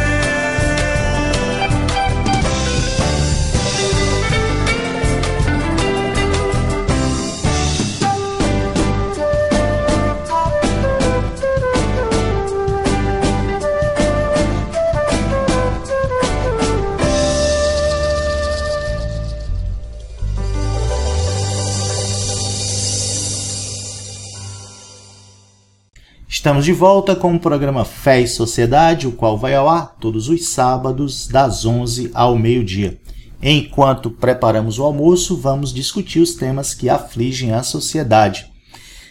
Estamos 26.41 26.65
de 26.65 26.73
volta 26.73 27.15
com 27.15 27.35
o 27.35 27.39
programa 27.39 27.85
Fé 27.85 28.21
e 28.21 28.27
Sociedade, 28.27 29.07
o 29.07 29.11
qual 29.11 29.37
vai 29.37 29.53
ao 29.53 29.69
ar 29.69 29.95
todos 29.99 30.27
os 30.27 30.47
sábados, 30.47 31.27
das 31.27 31.67
11 31.67 32.09
ao 32.15 32.35
meio-dia. 32.35 32.99
Enquanto 33.43 34.09
preparamos 34.09 34.79
o 34.79 34.83
almoço, 34.83 35.37
vamos 35.37 35.71
discutir 35.71 36.19
os 36.19 36.33
temas 36.33 36.73
que 36.73 36.89
afligem 36.89 37.53
a 37.53 37.61
sociedade, 37.61 38.51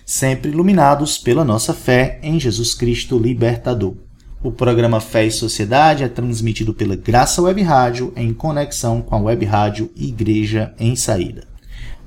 sempre 0.04 0.50
iluminados 0.50 1.18
pela 1.18 1.44
nossa 1.44 1.72
fé 1.72 2.18
em 2.20 2.40
Jesus 2.40 2.74
Cristo 2.74 3.16
Libertador. 3.16 3.94
O 4.42 4.50
programa 4.50 4.98
Fé 4.98 5.24
e 5.26 5.30
Sociedade 5.30 6.02
é 6.02 6.08
transmitido 6.08 6.74
pela 6.74 6.96
Graça 6.96 7.40
Web 7.40 7.62
Rádio 7.62 8.12
em 8.16 8.34
conexão 8.34 9.00
com 9.00 9.14
a 9.14 9.20
Web 9.20 9.44
Rádio 9.44 9.88
Igreja 9.94 10.74
em 10.80 10.96
Saída. 10.96 11.46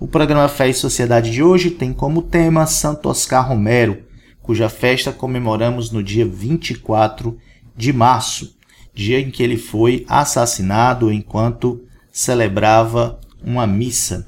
O 0.01 0.05
programa 0.05 0.49
Fé 0.49 0.67
e 0.67 0.73
Sociedade 0.73 1.31
de 1.31 1.41
hoje 1.41 1.71
tem 1.71 1.93
como 1.93 2.23
tema 2.23 2.67
Santo 2.67 3.07
Oscar 3.07 3.47
Romero 3.47 4.11
cuja 4.43 4.69
festa 4.69 5.11
comemoramos 5.11 5.89
no 5.89 6.03
dia 6.03 6.25
24 6.25 7.35
de 7.75 7.91
março, 7.91 8.55
dia 8.93 9.19
em 9.19 9.31
que 9.31 9.41
ele 9.41 9.57
foi 9.57 10.05
assassinado 10.07 11.11
enquanto 11.11 11.81
celebrava 12.11 13.19
uma 13.43 13.65
missa. 13.65 14.27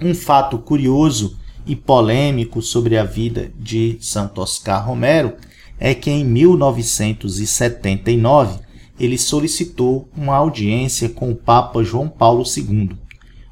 Um 0.05 0.14
fato 0.14 0.59
curioso 0.59 1.38
e 1.67 1.75
polêmico 1.75 2.61
sobre 2.61 2.99
a 2.99 3.05
vida 3.05 3.51
de 3.59 3.97
Santo 4.03 4.43
Oscar 4.43 4.87
Romero 4.87 5.33
é 5.81 5.95
que 5.95 6.11
em 6.11 6.23
1979 6.23 8.59
ele 9.01 9.17
solicitou 9.17 10.07
uma 10.14 10.37
audiência 10.37 11.09
com 11.09 11.31
o 11.31 11.35
Papa 11.35 11.83
João 11.83 12.07
Paulo 12.07 12.45
II. 12.45 12.90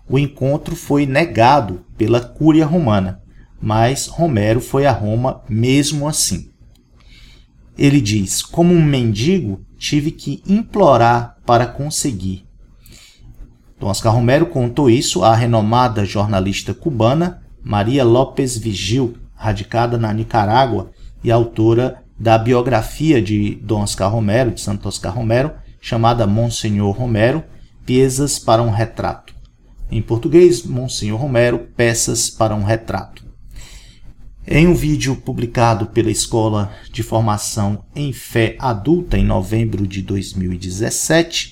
O 0.06 0.18
encontro 0.18 0.76
foi 0.76 1.06
negado 1.06 1.86
pela 1.96 2.20
Cúria 2.20 2.66
Romana, 2.66 3.22
mas 3.58 4.06
Romero 4.06 4.60
foi 4.60 4.84
a 4.84 4.92
Roma 4.92 5.40
mesmo 5.48 6.06
assim. 6.06 6.50
Ele 7.78 7.98
diz: 7.98 8.42
Como 8.42 8.74
um 8.74 8.84
mendigo, 8.84 9.64
tive 9.78 10.10
que 10.10 10.42
implorar 10.46 11.38
para 11.46 11.66
conseguir. 11.66 12.44
Dom 13.82 13.88
Oscar 13.88 14.14
Romero 14.14 14.46
contou 14.46 14.88
isso 14.88 15.24
à 15.24 15.34
renomada 15.34 16.04
jornalista 16.04 16.72
cubana 16.72 17.42
Maria 17.64 18.04
López 18.04 18.56
Vigil, 18.56 19.16
radicada 19.34 19.98
na 19.98 20.14
Nicarágua 20.14 20.92
e 21.24 21.32
autora 21.32 22.00
da 22.16 22.38
biografia 22.38 23.20
de 23.20 23.56
Dom 23.56 23.82
Oscar 23.82 24.08
Romero, 24.08 24.52
de 24.52 24.60
Santo 24.60 24.86
Oscar 24.86 25.12
Romero, 25.12 25.50
chamada 25.80 26.28
Monsenhor 26.28 26.96
Romero, 26.96 27.42
Piezas 27.84 28.38
para 28.38 28.62
um 28.62 28.70
Retrato. 28.70 29.34
Em 29.90 30.00
português, 30.00 30.62
Monsenhor 30.62 31.20
Romero, 31.20 31.66
Peças 31.76 32.30
para 32.30 32.54
um 32.54 32.62
Retrato. 32.62 33.26
Em 34.46 34.68
um 34.68 34.74
vídeo 34.74 35.16
publicado 35.16 35.86
pela 35.86 36.12
Escola 36.12 36.70
de 36.92 37.02
Formação 37.02 37.82
em 37.96 38.12
Fé 38.12 38.54
Adulta 38.60 39.18
em 39.18 39.24
novembro 39.24 39.88
de 39.88 40.02
2017, 40.02 41.51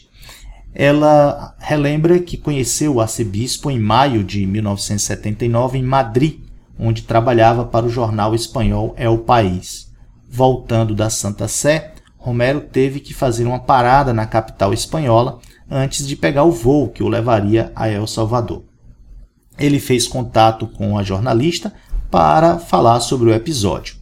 ela 0.75 1.55
relembra 1.59 2.19
que 2.21 2.37
conheceu 2.37 2.95
o 2.95 3.01
arcebispo 3.01 3.71
em 3.71 3.79
maio 3.79 4.23
de 4.23 4.47
1979 4.47 5.79
em 5.79 5.83
Madrid, 5.83 6.41
onde 6.79 7.03
trabalhava 7.03 7.65
para 7.65 7.87
o 7.87 7.91
jornal 7.91 8.35
espanhol 8.35 8.95
El 8.97 9.19
País. 9.19 9.91
Voltando 10.29 10.95
da 10.95 11.11
Santa 11.11 11.49
Sé, 11.49 11.93
Romero 12.17 12.61
teve 12.61 13.01
que 13.01 13.13
fazer 13.13 13.47
uma 13.47 13.59
parada 13.59 14.13
na 14.13 14.27
capital 14.27 14.73
espanhola 14.73 15.41
antes 15.71 16.07
de 16.07 16.15
pegar 16.15 16.45
o 16.45 16.53
voo 16.53 16.89
que 16.89 17.03
o 17.03 17.09
levaria 17.09 17.73
a 17.75 17.89
El 17.89 18.07
Salvador. 18.07 18.63
Ele 19.59 19.81
fez 19.81 20.07
contato 20.07 20.67
com 20.67 20.97
a 20.97 21.03
jornalista 21.03 21.73
para 22.11 22.59
falar 22.59 23.01
sobre 23.01 23.31
o 23.31 23.35
episódio. 23.35 23.97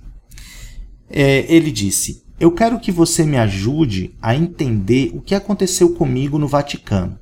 É, 1.11 1.53
ele 1.53 1.71
disse: 1.71 2.25
Eu 2.41 2.53
quero 2.53 2.79
que 2.79 2.93
você 2.93 3.25
me 3.25 3.37
ajude 3.37 4.15
a 4.23 4.33
entender 4.33 5.11
o 5.13 5.21
que 5.21 5.35
aconteceu 5.35 5.95
comigo 5.95 6.39
no 6.39 6.47
Vaticano. 6.47 7.19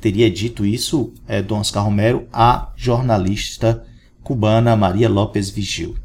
Teria 0.00 0.28
dito 0.28 0.66
isso 0.66 1.12
é, 1.28 1.40
Dom 1.40 1.60
Oscar 1.60 1.84
Romero 1.84 2.26
à 2.32 2.72
jornalista 2.76 3.84
cubana 4.20 4.74
Maria 4.74 5.08
López 5.08 5.48
Vigil. 5.48 5.96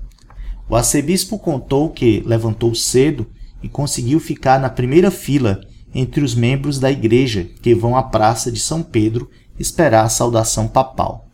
O 0.70 0.76
arcebispo 0.76 1.39
contou 1.39 1.89
que 1.89 2.22
levantou 2.28 2.76
cedo 2.76 3.26
e 3.62 3.68
conseguiu 3.68 4.20
ficar 4.20 4.60
na 4.60 4.70
primeira 4.70 5.10
fila 5.10 5.60
entre 5.94 6.24
os 6.24 6.36
membros 6.36 6.80
da 6.80 6.92
igreja 6.92 7.50
que 7.60 7.74
vão 7.74 7.98
à 7.98 8.04
Praça 8.04 8.52
de 8.52 8.60
São 8.60 8.84
Pedro 8.84 9.32
esperar 9.58 10.06
a 10.06 10.10
saudação 10.10 10.68
papal. 10.68 11.28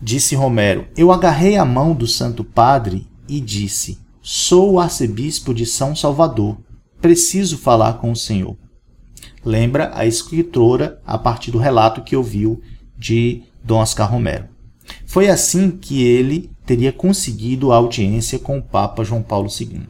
Disse 0.00 0.34
Romero: 0.34 0.86
Eu 0.96 1.12
agarrei 1.12 1.56
a 1.56 1.64
mão 1.64 1.94
do 1.94 2.06
Santo 2.06 2.42
Padre 2.42 3.06
e 3.28 3.38
disse: 3.38 4.01
Sou 4.24 4.74
o 4.74 4.78
arcebispo 4.78 5.52
de 5.52 5.66
São 5.66 5.96
Salvador. 5.96 6.56
Preciso 7.00 7.58
falar 7.58 7.94
com 7.94 8.12
o 8.12 8.16
Senhor. 8.16 8.56
Lembra 9.44 9.90
a 9.92 10.06
escritora 10.06 11.02
a 11.04 11.18
partir 11.18 11.50
do 11.50 11.58
relato 11.58 12.02
que 12.02 12.14
ouviu 12.14 12.62
de 12.96 13.42
Dom 13.64 13.80
Oscar 13.80 14.08
Romero. 14.08 14.44
Foi 15.04 15.28
assim 15.28 15.72
que 15.72 16.04
ele 16.04 16.52
teria 16.64 16.92
conseguido 16.92 17.72
a 17.72 17.76
audiência 17.76 18.38
com 18.38 18.58
o 18.58 18.62
Papa 18.62 19.02
João 19.02 19.24
Paulo 19.24 19.48
II. 19.48 19.88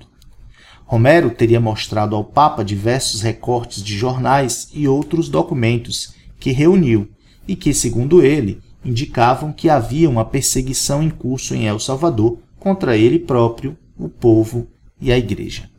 Romero 0.87 1.29
teria 1.29 1.61
mostrado 1.61 2.17
ao 2.17 2.25
Papa 2.25 2.65
diversos 2.65 3.21
recortes 3.21 3.83
de 3.83 3.95
jornais 3.95 4.71
e 4.73 4.89
outros 4.89 5.29
documentos 5.29 6.15
que 6.41 6.53
reuniu 6.53 7.07
e 7.47 7.55
que, 7.55 7.75
segundo 7.75 8.23
ele, 8.23 8.63
indicavam 8.83 9.53
que 9.53 9.69
havia 9.69 10.09
uma 10.09 10.25
perseguição 10.25 11.03
em 11.03 11.11
curso 11.11 11.55
em 11.55 11.67
El 11.67 11.79
Salvador 11.79 12.39
contra 12.59 12.97
ele 12.97 13.19
próprio, 13.19 13.77
o 14.05 14.09
povo 14.09 14.69
e 15.01 15.13
a 15.13 15.19
igreja. 15.19 15.71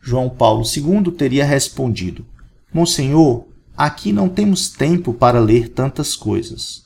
João 0.00 0.28
Paulo 0.28 0.64
II 0.64 1.12
teria 1.12 1.44
respondido: 1.44 2.24
Monsenhor, 2.72 3.44
aqui 3.76 4.12
não 4.12 4.28
temos 4.28 4.68
tempo 4.68 5.12
para 5.12 5.38
ler 5.38 5.68
tantas 5.68 6.16
coisas. 6.16 6.82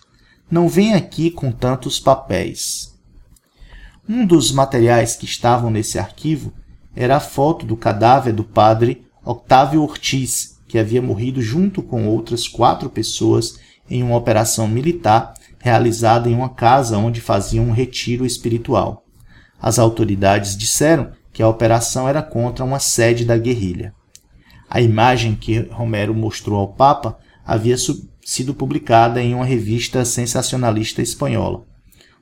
Não 0.51 0.69
vem 0.69 0.95
aqui 0.95 1.31
com 1.31 1.51
tantos 1.51 1.99
papéis. 1.99 2.95
Um 4.09 4.25
dos 4.25 4.53
materiais 4.53 5.17
que 5.17 5.25
estavam 5.25 5.71
nesse 5.71 5.99
arquivo 5.99 6.53
era 6.95 7.17
a 7.17 7.21
foto 7.21 7.67
do 7.67 7.77
cadáver 7.77 8.33
do 8.33 8.45
padre 8.45 9.05
Octávio 9.25 9.83
Ortiz, 9.83 10.61
que 10.69 10.79
havia 10.79 11.03
morrido 11.03 11.43
junto 11.43 11.83
com 11.83 12.07
outras 12.07 12.47
quatro 12.47 12.89
pessoas 12.89 13.59
em 13.91 14.03
uma 14.03 14.17
operação 14.17 14.69
militar 14.69 15.35
realizada 15.59 16.29
em 16.29 16.35
uma 16.35 16.51
casa 16.51 16.97
onde 16.97 17.21
faziam 17.21 17.65
um 17.65 17.73
retiro 17.73 18.25
espiritual. 18.25 19.06
As 19.61 19.79
autoridades 19.79 20.57
disseram 20.57 21.13
que 21.33 21.43
a 21.43 21.49
operação 21.49 22.09
era 22.09 22.23
contra 22.23 22.65
uma 22.65 22.79
sede 22.79 23.25
da 23.25 23.37
guerrilha. 23.37 23.95
A 24.69 24.81
imagem 24.81 25.35
que 25.35 25.61
Romero 25.71 26.15
mostrou 26.15 26.59
ao 26.59 26.69
Papa 26.69 27.19
havia 27.45 27.77
sido 28.25 28.55
publicada 28.55 29.23
em 29.23 29.35
uma 29.35 29.45
revista 29.45 30.05
sensacionalista 30.05 31.01
espanhola. 31.01 31.65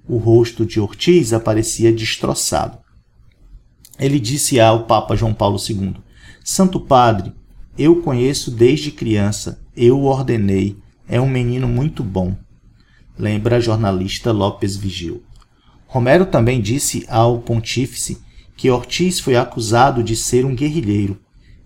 O 0.07 0.19
rosto 0.19 0.67
de 0.67 0.79
Ortiz 0.79 1.33
aparecia 1.33 1.93
destroçado. 1.93 2.79
Ele 3.99 4.21
disse 4.21 4.61
ao 4.61 4.85
Papa 4.85 5.17
João 5.17 5.33
Paulo 5.33 5.59
II: 5.59 5.95
Santo 6.45 6.79
Padre, 6.79 7.33
eu 7.79 8.03
conheço 8.03 8.51
desde 8.51 8.91
criança, 8.91 9.61
eu 9.77 9.99
o 9.99 10.05
ordenei, 10.05 10.77
é 11.09 11.21
um 11.21 11.29
menino 11.29 11.67
muito 11.67 12.03
bom. 12.03 12.37
Lembra 13.19 13.57
a 13.57 13.61
jornalista 13.61 14.33
Lopes 14.33 14.77
Vigil. 14.77 15.23
Romero 15.95 16.27
também 16.27 16.61
disse 16.61 17.07
ao 17.09 17.39
pontífice 17.39 18.21
que 18.57 18.69
Ortiz 18.69 19.21
foi 19.21 19.37
acusado 19.37 20.03
de 20.03 20.17
ser 20.17 20.45
um 20.45 20.53
guerrilheiro, 20.53 21.21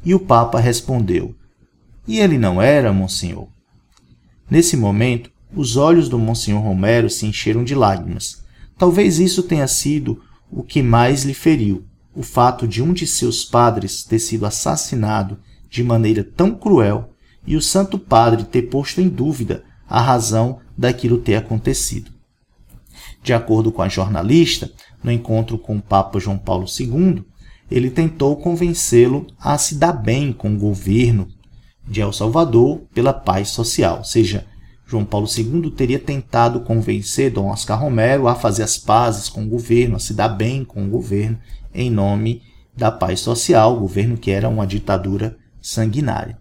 e 0.04 0.14
o 0.14 0.20
Papa 0.20 0.60
respondeu: 0.60 1.34
E 2.06 2.20
ele 2.20 2.36
não 2.36 2.60
era, 2.60 2.92
Monsenhor? 2.92 3.48
Nesse 4.50 4.76
momento, 4.76 5.30
os 5.56 5.78
olhos 5.78 6.10
do 6.10 6.18
Monsenhor 6.18 6.62
Romero 6.62 7.08
se 7.08 7.24
encheram 7.24 7.64
de 7.64 7.74
lágrimas. 7.74 8.44
Talvez 8.76 9.18
isso 9.18 9.42
tenha 9.44 9.66
sido 9.66 10.20
o 10.50 10.62
que 10.62 10.82
mais 10.82 11.24
lhe 11.24 11.32
feriu, 11.32 11.86
o 12.14 12.22
fato 12.22 12.68
de 12.68 12.82
um 12.82 12.92
de 12.92 13.06
seus 13.06 13.46
padres 13.46 14.04
ter 14.04 14.18
sido 14.18 14.44
assassinado 14.44 15.38
de 15.70 15.82
maneira 15.82 16.22
tão 16.22 16.54
cruel 16.54 17.14
e 17.46 17.56
o 17.56 17.62
Santo 17.62 17.98
Padre 17.98 18.44
ter 18.44 18.64
posto 18.64 19.00
em 19.00 19.08
dúvida 19.08 19.64
a 19.88 20.02
razão 20.02 20.58
daquilo 20.76 21.16
ter 21.16 21.36
acontecido. 21.36 22.17
De 23.22 23.32
acordo 23.32 23.70
com 23.72 23.82
a 23.82 23.88
jornalista, 23.88 24.70
no 25.02 25.12
encontro 25.12 25.58
com 25.58 25.76
o 25.76 25.82
Papa 25.82 26.18
João 26.18 26.38
Paulo 26.38 26.66
II, 26.66 27.24
ele 27.70 27.90
tentou 27.90 28.36
convencê-lo 28.36 29.26
a 29.38 29.58
se 29.58 29.74
dar 29.74 29.92
bem 29.92 30.32
com 30.32 30.54
o 30.54 30.58
governo 30.58 31.28
de 31.86 32.00
El 32.00 32.12
Salvador 32.12 32.82
pela 32.94 33.12
paz 33.12 33.48
social, 33.48 33.98
ou 33.98 34.04
seja, 34.04 34.46
João 34.86 35.04
Paulo 35.04 35.26
II 35.26 35.70
teria 35.70 35.98
tentado 35.98 36.60
convencer 36.60 37.30
Dom 37.30 37.50
Oscar 37.50 37.78
Romero 37.78 38.26
a 38.26 38.34
fazer 38.34 38.62
as 38.62 38.78
pazes 38.78 39.28
com 39.28 39.44
o 39.44 39.48
governo, 39.48 39.96
a 39.96 39.98
se 39.98 40.14
dar 40.14 40.30
bem 40.30 40.64
com 40.64 40.86
o 40.86 40.88
governo 40.88 41.38
em 41.74 41.90
nome 41.90 42.42
da 42.74 42.90
paz 42.90 43.20
social, 43.20 43.78
governo 43.78 44.16
que 44.16 44.30
era 44.30 44.48
uma 44.48 44.66
ditadura 44.66 45.36
sanguinária. 45.60 46.38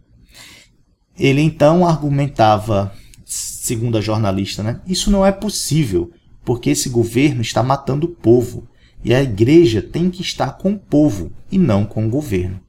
Ele 1.19 1.41
então 1.41 1.85
argumentava, 1.85 2.93
segundo 3.25 3.97
a 3.97 4.01
jornalista, 4.01 4.63
né? 4.63 4.79
Isso 4.87 5.11
não 5.11 5.25
é 5.25 5.31
possível, 5.31 6.11
porque 6.47 6.69
esse 6.69 6.88
governo 6.88 7.41
está 7.41 7.62
matando 7.62 8.07
o 8.07 8.10
povo 8.10 8.65
e 9.03 9.13
a 9.13 9.21
igreja 9.21 9.81
tem 9.81 10.10
que 10.10 10.21
estar 10.21 10.53
com 10.53 10.71
o 10.71 10.79
povo 10.79 11.29
e 11.51 11.57
não 11.57 11.86
com 11.86 12.07
o 12.07 12.10
governo. 12.10 12.62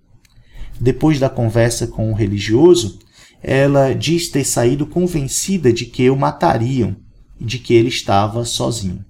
Depois 0.81 1.21
da 1.21 1.29
conversa 1.31 1.87
com 1.87 2.11
o 2.11 2.15
religioso, 2.15 2.99
ela 3.41 3.93
diz 3.95 4.31
ter 4.31 4.43
saído 4.43 4.85
convencida 4.85 5.73
de 5.73 5.85
que 5.85 6.11
o 6.11 6.17
matariam 6.17 6.97
e 7.39 7.45
de 7.45 7.61
que 7.61 7.73
ele 7.73 7.87
estava 7.87 8.45
sozinho. 8.45 9.05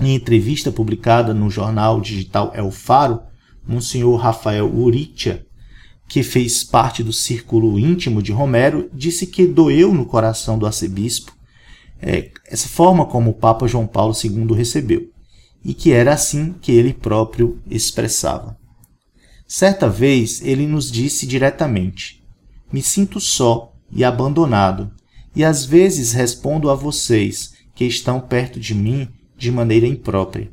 Em 0.00 0.14
entrevista 0.14 0.72
publicada 0.72 1.34
no 1.34 1.50
jornal 1.50 2.00
digital 2.00 2.52
El 2.54 2.70
Faro, 2.70 3.20
Monsenhor 3.68 4.16
Rafael 4.16 4.74
Uritia 4.74 5.44
que 6.08 6.22
fez 6.22 6.62
parte 6.62 7.02
do 7.02 7.12
círculo 7.12 7.78
íntimo 7.78 8.22
de 8.22 8.30
Romero, 8.30 8.88
disse 8.94 9.26
que 9.26 9.44
doeu 9.44 9.92
no 9.92 10.06
coração 10.06 10.56
do 10.56 10.64
arcebispo 10.64 11.35
é, 12.00 12.30
essa 12.46 12.68
forma 12.68 13.06
como 13.06 13.30
o 13.30 13.34
Papa 13.34 13.66
João 13.66 13.86
Paulo 13.86 14.14
II 14.14 14.54
recebeu, 14.54 15.10
e 15.64 15.74
que 15.74 15.92
era 15.92 16.12
assim 16.12 16.54
que 16.60 16.72
ele 16.72 16.92
próprio 16.92 17.60
expressava. 17.68 18.56
Certa 19.46 19.88
vez 19.88 20.40
ele 20.42 20.66
nos 20.66 20.90
disse 20.90 21.26
diretamente: 21.26 22.22
Me 22.72 22.82
sinto 22.82 23.20
só 23.20 23.72
e 23.90 24.04
abandonado, 24.04 24.90
e 25.34 25.44
às 25.44 25.64
vezes 25.64 26.12
respondo 26.12 26.70
a 26.70 26.74
vocês 26.74 27.54
que 27.74 27.84
estão 27.84 28.20
perto 28.20 28.58
de 28.58 28.74
mim 28.74 29.08
de 29.36 29.50
maneira 29.50 29.86
imprópria. 29.86 30.50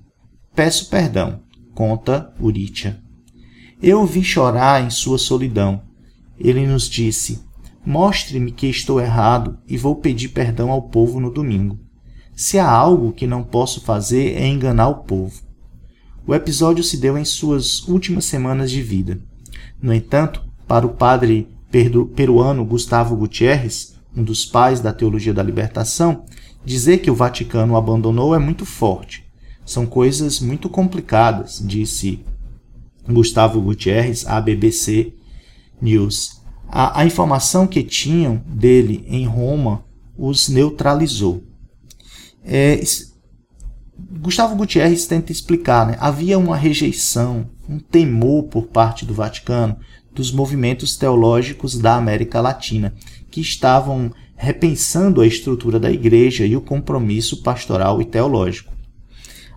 Peço 0.56 0.90
perdão, 0.90 1.42
conta 1.74 2.34
Uritia. 2.40 3.02
Eu 3.82 4.02
o 4.02 4.06
vi 4.06 4.24
chorar 4.24 4.84
em 4.84 4.90
sua 4.90 5.18
solidão. 5.18 5.82
Ele 6.40 6.66
nos 6.68 6.90
disse: 6.90 7.44
Mostre-me 7.86 8.52
que 8.52 8.68
estou 8.68 9.02
errado 9.02 9.58
e 9.68 9.78
vou 9.78 9.96
pedir 9.96 10.30
perdão 10.30 10.72
ao 10.72 10.84
povo 10.84 11.20
no 11.20 11.32
domingo. 11.32 11.80
Se 12.36 12.58
há 12.58 12.70
algo 12.70 13.12
que 13.12 13.28
não 13.28 13.44
posso 13.44 13.82
fazer 13.82 14.34
é 14.34 14.48
enganar 14.48 14.88
o 14.88 15.04
povo. 15.04 15.42
O 16.26 16.34
episódio 16.34 16.84
se 16.84 16.98
deu 16.98 17.18
em 17.18 17.26
suas 17.26 17.86
últimas 17.88 18.26
semanas 18.26 18.72
de 18.72 18.82
vida. 18.82 19.20
No 19.82 19.94
entanto, 19.94 20.44
para 20.68 20.88
o 20.88 20.94
padre 20.94 21.50
peruano 22.16 22.64
Gustavo 22.64 23.16
Gutierrez, 23.16 23.96
um 24.16 24.24
dos 24.24 24.46
pais 24.46 24.80
da 24.80 24.94
teologia 24.94 25.34
da 25.34 25.44
libertação, 25.44 26.24
dizer 26.64 27.00
que 27.00 27.12
o 27.12 27.16
Vaticano 27.16 27.74
o 27.74 27.78
abandonou 27.78 28.34
é 28.34 28.40
muito 28.40 28.66
forte. 28.66 29.26
São 29.66 29.86
coisas 29.86 30.40
muito 30.40 30.70
complicadas, 30.70 31.62
disse 31.66 32.24
Gustavo 33.08 33.62
Gutierrez 33.62 34.26
à 34.26 34.40
BBC 34.40 35.14
News. 35.82 36.33
A, 36.76 37.02
a 37.02 37.06
informação 37.06 37.68
que 37.68 37.84
tinham 37.84 38.42
dele 38.48 39.06
em 39.08 39.28
Roma 39.28 39.86
os 40.18 40.50
neutralizou. 40.50 41.44
É, 42.44 42.82
Gustavo 43.96 44.56
Gutierrez 44.56 45.06
tenta 45.06 45.32
explicar, 45.32 45.86
né? 45.86 45.98
havia 46.00 46.36
uma 46.40 46.58
rejeição, 46.58 47.48
um 47.70 47.78
temor 47.78 48.46
por 48.46 48.64
parte 48.64 49.06
do 49.06 49.14
Vaticano 49.14 49.78
dos 50.12 50.32
movimentos 50.32 50.98
teológicos 50.98 51.78
da 51.78 51.96
América 51.96 52.42
Latina, 52.42 52.92
que 53.30 53.40
estavam 53.40 54.12
repensando 54.36 55.22
a 55.22 55.28
estrutura 55.28 55.80
da 55.80 55.92
igreja 55.92 56.44
e 56.44 56.56
o 56.56 56.62
compromisso 56.62 57.44
pastoral 57.44 58.02
e 58.02 58.06
teológico. 58.06 58.74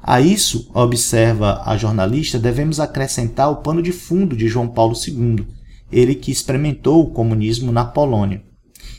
A 0.03 0.21
isso, 0.21 0.71
observa 0.75 1.63
a 1.65 1.79
jornalista, 1.79 2.39
devemos 2.39 2.79
acrescentar 2.79 3.51
o 3.51 3.57
pano 3.57 3.83
de 3.83 3.91
fundo 3.91 4.37
de 4.37 4.49
João 4.49 4.69
Paulo 4.69 4.95
II, 4.95 5.56
ele 5.91 6.15
que 6.15 6.31
experimentou 6.31 7.03
o 7.03 7.11
comunismo 7.11 7.71
na 7.73 7.85
Polônia. 7.85 8.43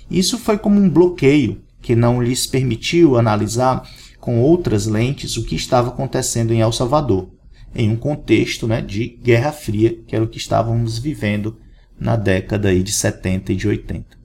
Isso 0.09 0.37
foi 0.37 0.57
como 0.57 0.79
um 0.79 0.89
bloqueio 0.89 1.61
que 1.81 1.95
não 1.95 2.21
lhes 2.21 2.47
permitiu 2.47 3.17
analisar 3.17 3.87
com 4.19 4.41
outras 4.41 4.87
lentes 4.87 5.37
o 5.37 5.43
que 5.43 5.55
estava 5.55 5.89
acontecendo 5.89 6.53
em 6.53 6.61
El 6.61 6.71
Salvador, 6.71 7.29
em 7.75 7.89
um 7.89 7.95
contexto 7.95 8.67
né, 8.67 8.81
de 8.81 9.07
Guerra 9.23 9.51
Fria, 9.51 9.97
que 10.07 10.15
era 10.15 10.23
o 10.23 10.27
que 10.27 10.37
estávamos 10.37 10.97
vivendo 10.97 11.57
na 11.99 12.15
década 12.15 12.73
de 12.77 12.91
70 12.91 13.53
e 13.53 13.55
de 13.55 13.67
80. 13.67 14.17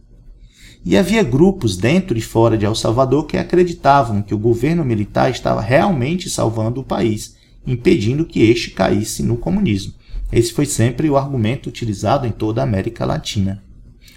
E 0.84 0.96
havia 0.96 1.22
grupos 1.22 1.76
dentro 1.76 2.18
e 2.18 2.20
fora 2.20 2.58
de 2.58 2.66
El 2.66 2.74
Salvador 2.74 3.26
que 3.26 3.36
acreditavam 3.36 4.22
que 4.22 4.34
o 4.34 4.38
governo 4.38 4.84
militar 4.84 5.30
estava 5.30 5.60
realmente 5.60 6.28
salvando 6.28 6.80
o 6.80 6.84
país, 6.84 7.36
impedindo 7.64 8.24
que 8.24 8.42
este 8.42 8.70
caísse 8.70 9.22
no 9.22 9.36
comunismo. 9.36 9.94
Esse 10.32 10.52
foi 10.52 10.66
sempre 10.66 11.10
o 11.10 11.16
argumento 11.16 11.68
utilizado 11.68 12.26
em 12.26 12.32
toda 12.32 12.60
a 12.60 12.64
América 12.64 13.04
Latina 13.04 13.62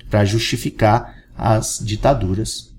para 0.09 0.23
justificar 0.23 1.15
as 1.37 1.79
ditaduras 1.83 2.75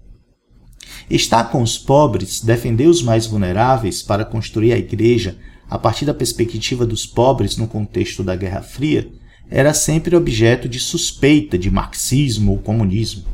Estar 1.08 1.44
com 1.50 1.62
os 1.62 1.78
pobres, 1.78 2.40
defender 2.40 2.88
os 2.88 3.02
mais 3.02 3.26
vulneráveis 3.26 4.02
para 4.02 4.24
construir 4.24 4.72
a 4.72 4.78
igreja 4.78 5.36
a 5.68 5.78
partir 5.78 6.04
da 6.04 6.14
perspectiva 6.14 6.86
dos 6.86 7.06
pobres 7.06 7.56
no 7.56 7.68
contexto 7.68 8.22
da 8.22 8.36
Guerra 8.36 8.62
Fria, 8.62 9.08
era 9.48 9.72
sempre 9.72 10.16
objeto 10.16 10.68
de 10.68 10.80
suspeita 10.80 11.56
de 11.56 11.70
marxismo 11.70 12.52
ou 12.52 12.58
comunismo. 12.58 13.24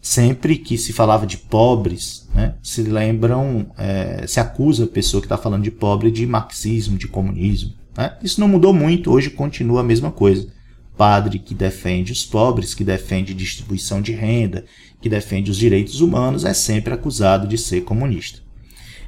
Sempre 0.00 0.56
que 0.56 0.76
se 0.76 0.92
falava 0.92 1.26
de 1.26 1.36
pobres, 1.36 2.28
né, 2.34 2.54
se 2.62 2.82
lembram, 2.82 3.70
é, 3.78 4.24
se 4.26 4.40
acusa 4.40 4.84
a 4.84 4.88
pessoa 4.88 5.20
que 5.20 5.26
está 5.26 5.36
falando 5.36 5.62
de 5.62 5.70
pobre 5.70 6.10
de 6.10 6.26
marxismo, 6.26 6.98
de 6.98 7.06
comunismo. 7.06 7.74
Né? 7.96 8.16
Isso 8.22 8.40
não 8.40 8.48
mudou 8.48 8.72
muito, 8.72 9.10
hoje 9.10 9.30
continua 9.30 9.80
a 9.80 9.84
mesma 9.84 10.10
coisa 10.10 10.48
padre 10.96 11.38
que 11.38 11.54
defende 11.54 12.12
os 12.12 12.24
pobres, 12.24 12.74
que 12.74 12.84
defende 12.84 13.34
distribuição 13.34 14.00
de 14.00 14.12
renda, 14.12 14.64
que 15.00 15.08
defende 15.08 15.50
os 15.50 15.56
direitos 15.56 16.00
humanos, 16.00 16.44
é 16.44 16.54
sempre 16.54 16.94
acusado 16.94 17.46
de 17.48 17.58
ser 17.58 17.82
comunista. 17.82 18.40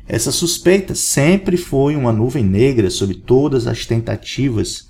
Essa 0.07 0.33
suspeita 0.33 0.95
sempre 0.95 1.57
foi 1.57 1.97
uma 1.97 2.13
nuvem 2.13 2.45
negra 2.45 2.91
sobre 2.91 3.15
todas 3.15 3.67
as 3.67 3.87
tentativas 3.87 4.89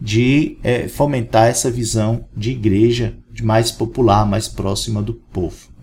de 0.00 0.56
é, 0.62 0.88
fomentar 0.88 1.48
essa 1.48 1.70
visão 1.70 2.24
de 2.36 2.52
igreja 2.52 3.16
mais 3.42 3.70
popular, 3.70 4.26
mais 4.26 4.48
próxima 4.48 5.02
do 5.02 5.14
povo. 5.14 5.73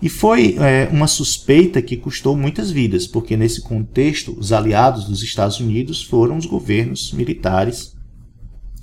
E 0.00 0.08
foi 0.08 0.56
é, 0.58 0.88
uma 0.92 1.08
suspeita 1.08 1.82
que 1.82 1.96
custou 1.96 2.36
muitas 2.36 2.70
vidas, 2.70 3.06
porque 3.06 3.36
nesse 3.36 3.60
contexto 3.60 4.36
os 4.38 4.52
aliados 4.52 5.06
dos 5.06 5.22
Estados 5.22 5.58
Unidos 5.58 6.02
foram 6.02 6.36
os 6.36 6.46
governos 6.46 7.12
militares 7.12 7.98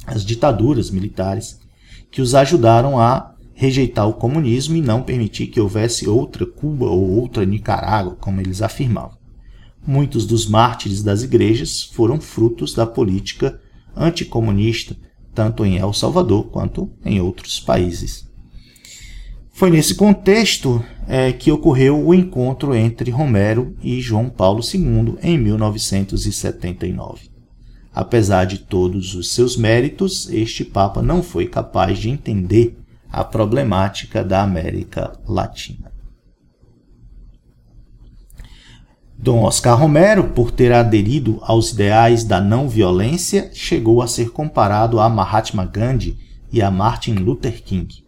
as 0.06 0.23
ditaduras 0.23 0.91
militares 0.91 1.60
que 2.12 2.21
os 2.21 2.36
ajudaram 2.36 2.99
a 2.99 3.34
rejeitar 3.54 4.08
o 4.08 4.13
comunismo 4.13 4.75
e 4.75 4.82
não 4.82 5.01
permitir 5.01 5.47
que 5.47 5.60
houvesse 5.60 6.08
outra 6.08 6.45
Cuba 6.45 6.86
ou 6.86 7.10
outra 7.10 7.45
Nicarágua, 7.45 8.15
como 8.15 8.41
eles 8.41 8.62
afirmavam. 8.62 9.17
Muitos 9.86 10.25
dos 10.25 10.47
mártires 10.47 11.01
das 11.01 11.23
igrejas 11.23 11.84
foram 11.84 12.19
frutos 12.19 12.73
da 12.73 12.86
política 12.86 13.60
anticomunista, 13.95 14.95
tanto 15.34 15.65
em 15.65 15.78
El 15.78 15.93
Salvador 15.93 16.45
quanto 16.49 16.91
em 17.04 17.21
outros 17.21 17.60
países. 17.60 18.30
Foi 19.56 19.72
nesse 19.72 19.96
contexto 19.96 20.84
é, 21.08 21.32
que 21.32 21.50
ocorreu 21.50 22.06
o 22.06 22.13
encontro 22.13 22.76
entre 22.76 23.10
Romero 23.10 23.74
e 23.82 24.02
João 24.02 24.28
Paulo 24.28 24.60
II 24.62 25.15
em 25.24 25.38
1979. 25.38 27.30
Apesar 27.94 28.44
de 28.44 28.58
todos 28.58 29.15
os 29.15 29.32
seus 29.32 29.56
méritos, 29.56 30.30
este 30.30 30.65
Papa 30.65 31.02
não 31.02 31.24
foi 31.24 31.48
capaz 31.48 31.98
de 31.98 32.10
entender 32.10 32.78
a 33.10 33.24
problemática 33.24 34.26
da 34.26 34.44
América 34.44 35.18
Latina. 35.26 35.89
Dom 39.18 39.44
Oscar 39.44 39.80
Romero, 39.80 40.32
por 40.32 40.52
ter 40.52 40.74
aderido 40.74 41.39
aos 41.44 41.72
ideais 41.72 42.26
da 42.26 42.41
não 42.41 42.68
violência, 42.68 43.50
chegou 43.54 44.02
a 44.02 44.08
ser 44.08 44.32
comparado 44.32 45.00
a 45.00 45.08
Mahatma 45.08 45.63
Gandhi 45.63 46.18
e 46.52 46.62
a 46.62 46.70
Martin 46.70 47.13
Luther 47.13 47.63
King. 47.63 48.05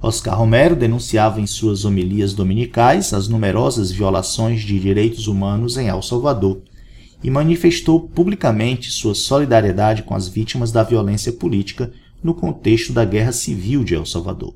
Oscar 0.00 0.38
Romero 0.38 0.76
denunciava 0.76 1.40
em 1.40 1.46
suas 1.46 1.84
homilias 1.84 2.34
dominicais 2.34 3.12
as 3.12 3.28
numerosas 3.28 3.90
violações 3.90 4.60
de 4.60 4.78
direitos 4.78 5.26
humanos 5.26 5.76
em 5.76 5.88
El 5.88 6.02
Salvador 6.02 6.62
e 7.22 7.30
manifestou 7.30 8.00
publicamente 8.00 8.90
sua 8.90 9.14
solidariedade 9.14 10.02
com 10.02 10.14
as 10.14 10.28
vítimas 10.28 10.70
da 10.70 10.82
violência 10.82 11.32
política 11.32 11.92
no 12.22 12.34
contexto 12.34 12.92
da 12.92 13.04
Guerra 13.04 13.32
Civil 13.32 13.82
de 13.82 13.94
El 13.94 14.04
Salvador. 14.04 14.54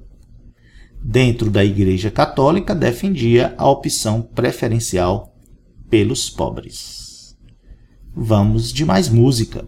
Dentro 1.02 1.50
da 1.50 1.64
Igreja 1.64 2.10
Católica, 2.10 2.74
defendia 2.74 3.54
a 3.56 3.68
opção 3.68 4.20
preferencial 4.20 5.34
pelos 5.88 6.28
pobres. 6.28 7.36
Vamos 8.14 8.72
de 8.72 8.84
mais 8.84 9.08
música. 9.08 9.66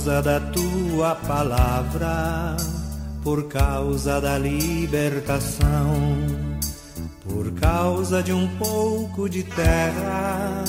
Causa 0.00 0.22
da 0.22 0.40
tua 0.40 1.14
palavra, 1.14 2.56
por 3.22 3.48
causa 3.48 4.18
da 4.18 4.38
libertação, 4.38 5.94
por 7.28 7.52
causa 7.52 8.22
de 8.22 8.32
um 8.32 8.48
pouco 8.56 9.28
de 9.28 9.42
terra, 9.42 10.64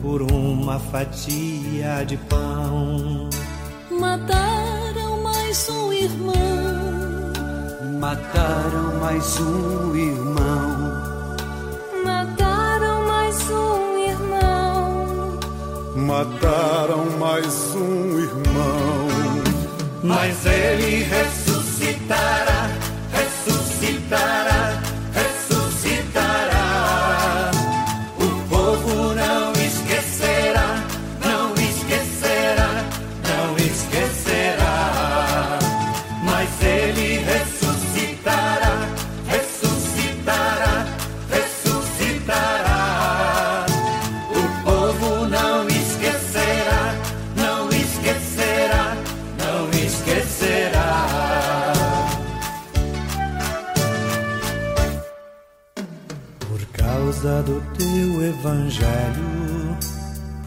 por 0.00 0.22
uma 0.22 0.78
fatia 0.78 2.04
de 2.06 2.16
pão. 2.16 3.28
Mataram 3.90 5.20
mais 5.24 5.68
um 5.68 5.92
irmão, 5.92 7.32
Mataram 8.00 9.00
mais 9.00 9.40
um 9.40 9.96
irmão, 9.96 11.00
mataram 15.96 17.18
mais 17.18 17.74
um 17.74 18.20
irmão. 18.20 18.51
Mataram 20.02 20.08
mais 20.08 21.38
um 21.38 21.41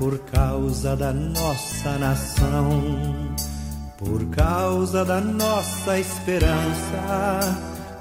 por 0.05 0.19
causa 0.19 0.95
da 0.95 1.11
nossa 1.11 1.97
nação, 1.97 2.79
por 3.97 4.23
causa 4.27 5.03
da 5.03 5.19
nossa 5.19 5.99
esperança, 5.99 7.57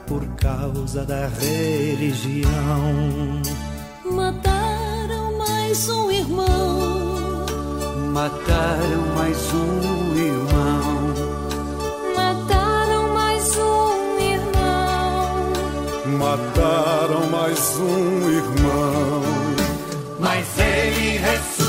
por 0.07 0.23
causa 0.37 1.03
da 1.07 1.29
religião. 1.29 2.53
Mataram 4.05 5.39
mais 5.39 5.89
um 5.89 6.11
irmão, 6.11 7.47
Mataram 8.13 9.07
mais 9.17 9.39
um 9.55 10.15
irmão, 10.19 11.15
mataram 12.15 13.15
mais 13.15 13.57
um 13.57 14.21
irmão. 14.21 15.53
Mataram 16.19 17.31
mais 17.31 17.79
um 17.79 18.31
irmão. 18.31 19.23
mas 20.21 20.47
ele 20.59 21.19
ressuscitará, 21.19 21.64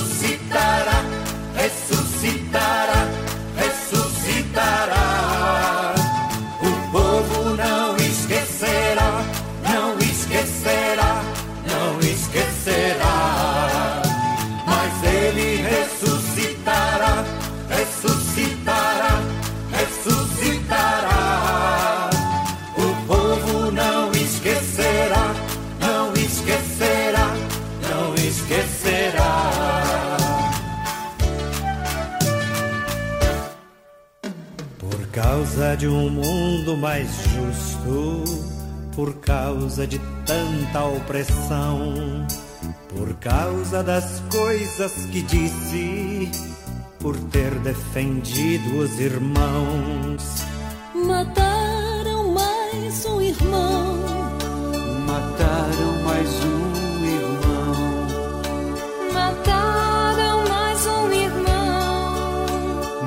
de 35.85 35.89
um 35.89 36.09
mundo 36.09 36.75
mais 36.75 37.07
justo, 37.29 38.23
por 38.95 39.13
causa 39.17 39.85
de 39.85 39.99
tanta 40.25 40.83
opressão, 40.83 42.25
por 42.89 43.13
causa 43.17 43.83
das 43.83 44.19
coisas 44.31 44.91
que 45.11 45.21
disse, 45.21 46.31
por 46.99 47.15
ter 47.29 47.51
defendido 47.59 48.79
os 48.79 48.99
irmãos. 48.99 50.23
Mataram 50.95 52.33
mais 52.33 53.05
um 53.05 53.21
irmão, 53.21 53.95
Mataram 55.05 56.03
mais 56.03 56.29
um 56.45 57.05
irmão, 57.05 58.07
mataram 59.13 60.49
mais 60.49 60.87
um 60.87 61.11
irmão. 61.11 62.15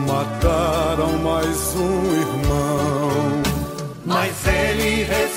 Mataram 0.06 1.18
mais 1.18 1.74
um 1.74 2.20
irmão. 2.20 2.47
Mas 5.08 5.27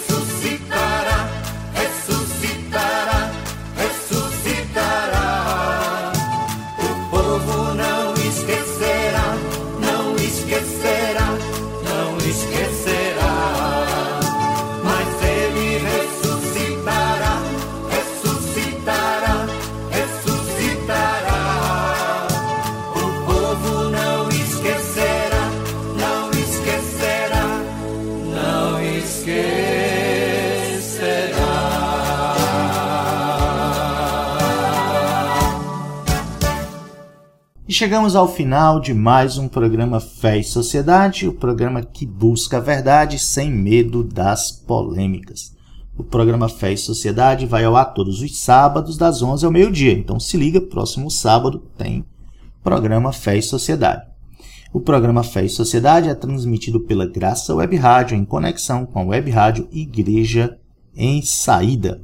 E 37.72 37.74
chegamos 37.74 38.18
ao 38.18 38.28
final 38.28 38.82
de 38.82 38.94
mais 38.94 39.38
um 39.38 39.48
programa 39.48 40.02
Fé 40.02 40.40
e 40.40 40.44
Sociedade, 40.44 41.26
o 41.26 41.32
programa 41.32 41.82
que 41.82 42.06
busca 42.06 42.58
a 42.58 42.60
verdade 42.60 43.18
sem 43.18 43.50
medo 43.50 44.04
das 44.04 44.52
polêmicas. 44.52 45.56
O 45.98 46.04
programa 46.04 46.50
Fé 46.50 46.74
e 46.74 46.78
Sociedade 46.78 47.46
vai 47.46 47.64
ao 47.64 47.78
ar 47.78 47.94
todos 47.94 48.22
os 48.22 48.40
sábados, 48.40 48.98
das 48.98 49.22
11 49.22 49.46
ao 49.46 49.54
meio-dia. 49.54 49.94
Então 49.94 50.20
se 50.20 50.36
liga, 50.36 50.60
próximo 50.60 51.10
sábado 51.10 51.64
tem 51.78 52.04
programa 52.62 53.14
Fé 53.14 53.38
e 53.38 53.42
Sociedade. 53.42 54.06
O 54.74 54.82
programa 54.82 55.24
Fé 55.24 55.46
e 55.46 55.50
Sociedade 55.50 56.10
é 56.10 56.14
transmitido 56.14 56.82
pela 56.82 57.08
Graça 57.08 57.56
Web 57.56 57.78
Rádio 57.78 58.18
em 58.18 58.26
conexão 58.26 58.86
com 58.86 59.00
a 59.00 59.06
Web 59.06 59.32
Rádio 59.32 59.70
Igreja 59.72 60.58
em 60.94 61.22
Saída. 61.22 62.02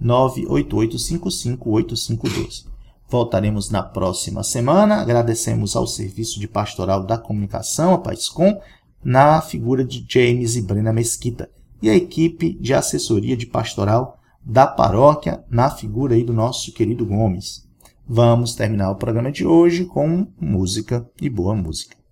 85988558512. 0.00 2.66
Voltaremos 3.08 3.70
na 3.70 3.82
próxima 3.82 4.44
semana. 4.44 5.00
Agradecemos 5.00 5.74
ao 5.76 5.86
Serviço 5.86 6.40
de 6.40 6.48
Pastoral 6.48 7.04
da 7.04 7.18
Comunicação, 7.18 7.92
a 7.92 7.98
PAISCOM, 7.98 8.58
na 9.02 9.42
figura 9.42 9.84
de 9.84 10.06
James 10.08 10.56
e 10.56 10.62
Brena 10.62 10.90
Mesquita, 10.92 11.50
e 11.82 11.90
a 11.90 11.94
equipe 11.94 12.54
de 12.54 12.72
assessoria 12.72 13.36
de 13.36 13.46
pastoral 13.46 14.18
da 14.42 14.66
paróquia, 14.66 15.44
na 15.50 15.68
figura 15.70 16.14
aí 16.14 16.24
do 16.24 16.32
nosso 16.32 16.72
querido 16.72 17.04
Gomes. 17.04 17.63
Vamos 18.06 18.54
terminar 18.54 18.90
o 18.90 18.96
programa 18.96 19.32
de 19.32 19.46
hoje 19.46 19.86
com 19.86 20.26
música 20.38 21.08
e 21.20 21.30
boa 21.30 21.54
música. 21.54 22.03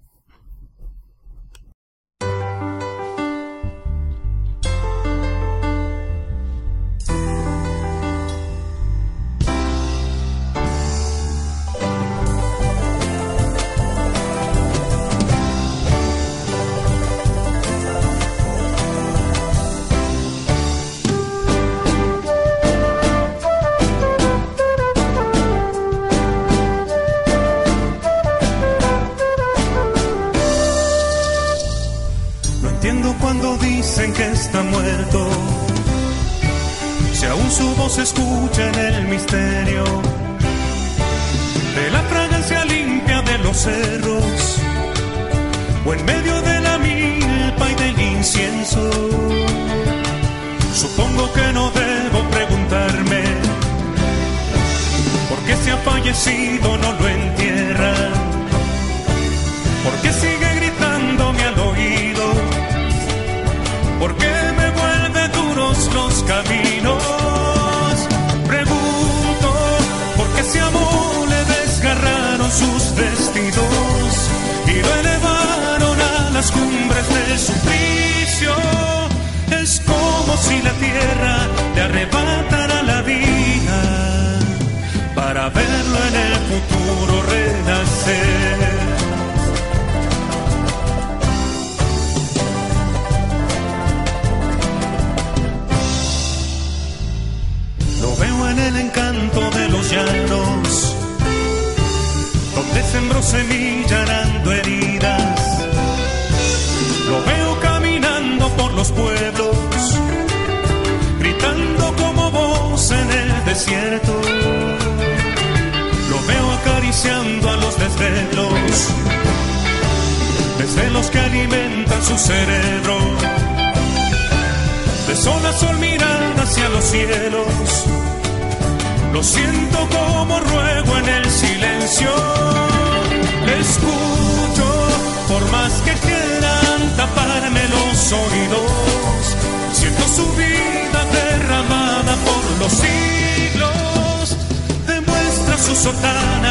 azotar 145.83 146.42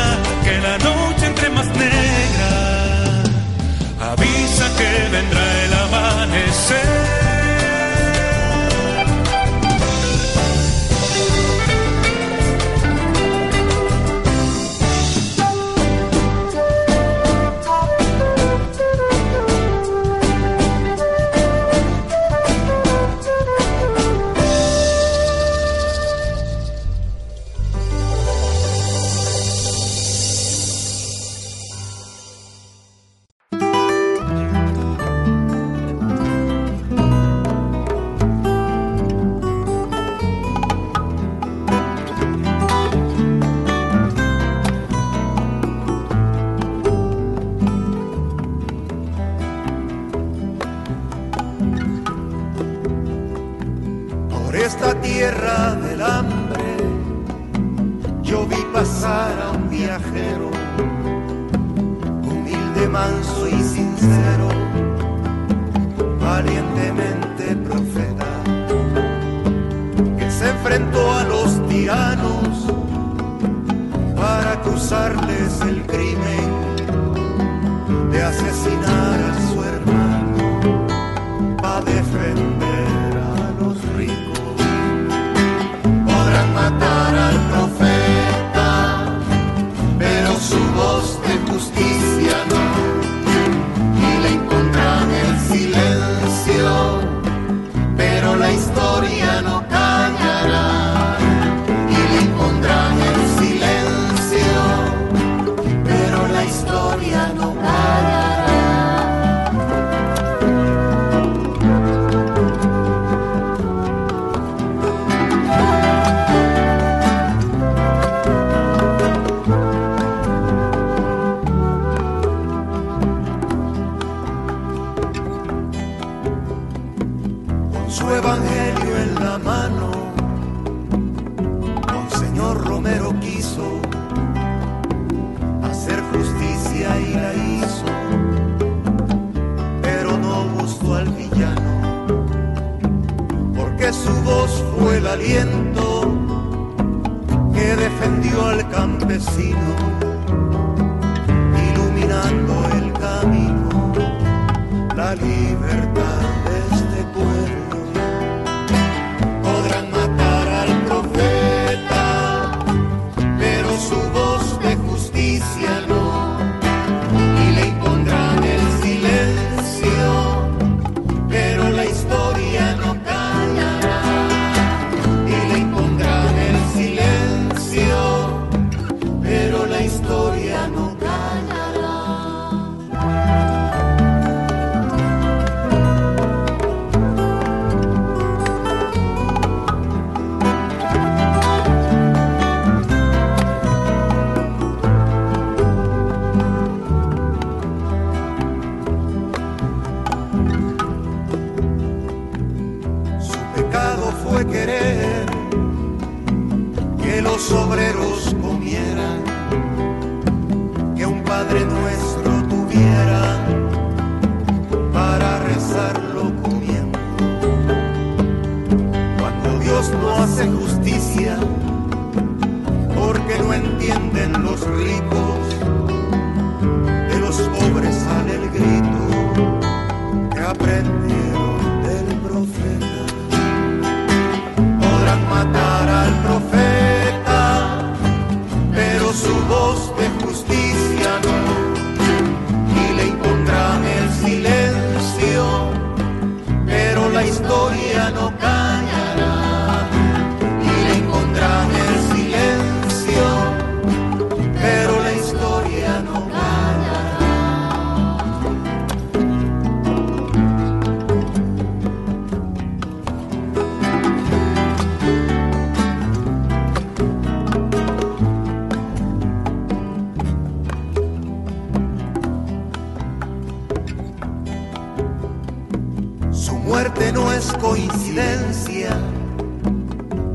coincidencia, 277.59 278.91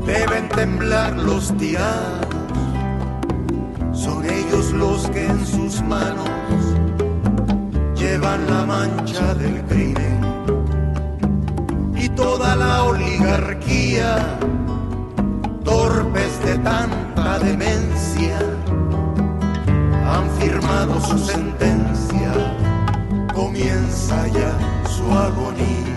deben 0.05 0.49
temblar 0.49 1.15
los 1.15 1.55
tiranos, 1.57 2.27
son 3.93 4.25
ellos 4.25 4.71
los 4.73 5.07
que 5.09 5.25
en 5.25 5.45
sus 5.45 5.81
manos 5.83 6.29
llevan 7.95 8.45
la 8.47 8.65
mancha 8.65 9.33
del 9.35 9.63
crimen. 9.63 10.19
Y 11.95 12.09
toda 12.09 12.55
la 12.57 12.83
oligarquía, 12.83 14.37
torpes 15.63 16.43
de 16.43 16.57
tanta 16.59 17.39
demencia, 17.39 18.37
han 20.05 20.29
firmado 20.41 20.99
su 20.99 21.17
sentencia, 21.17 22.33
comienza 23.33 24.27
ya 24.27 24.51
su 24.89 25.09
agonía. 25.11 25.96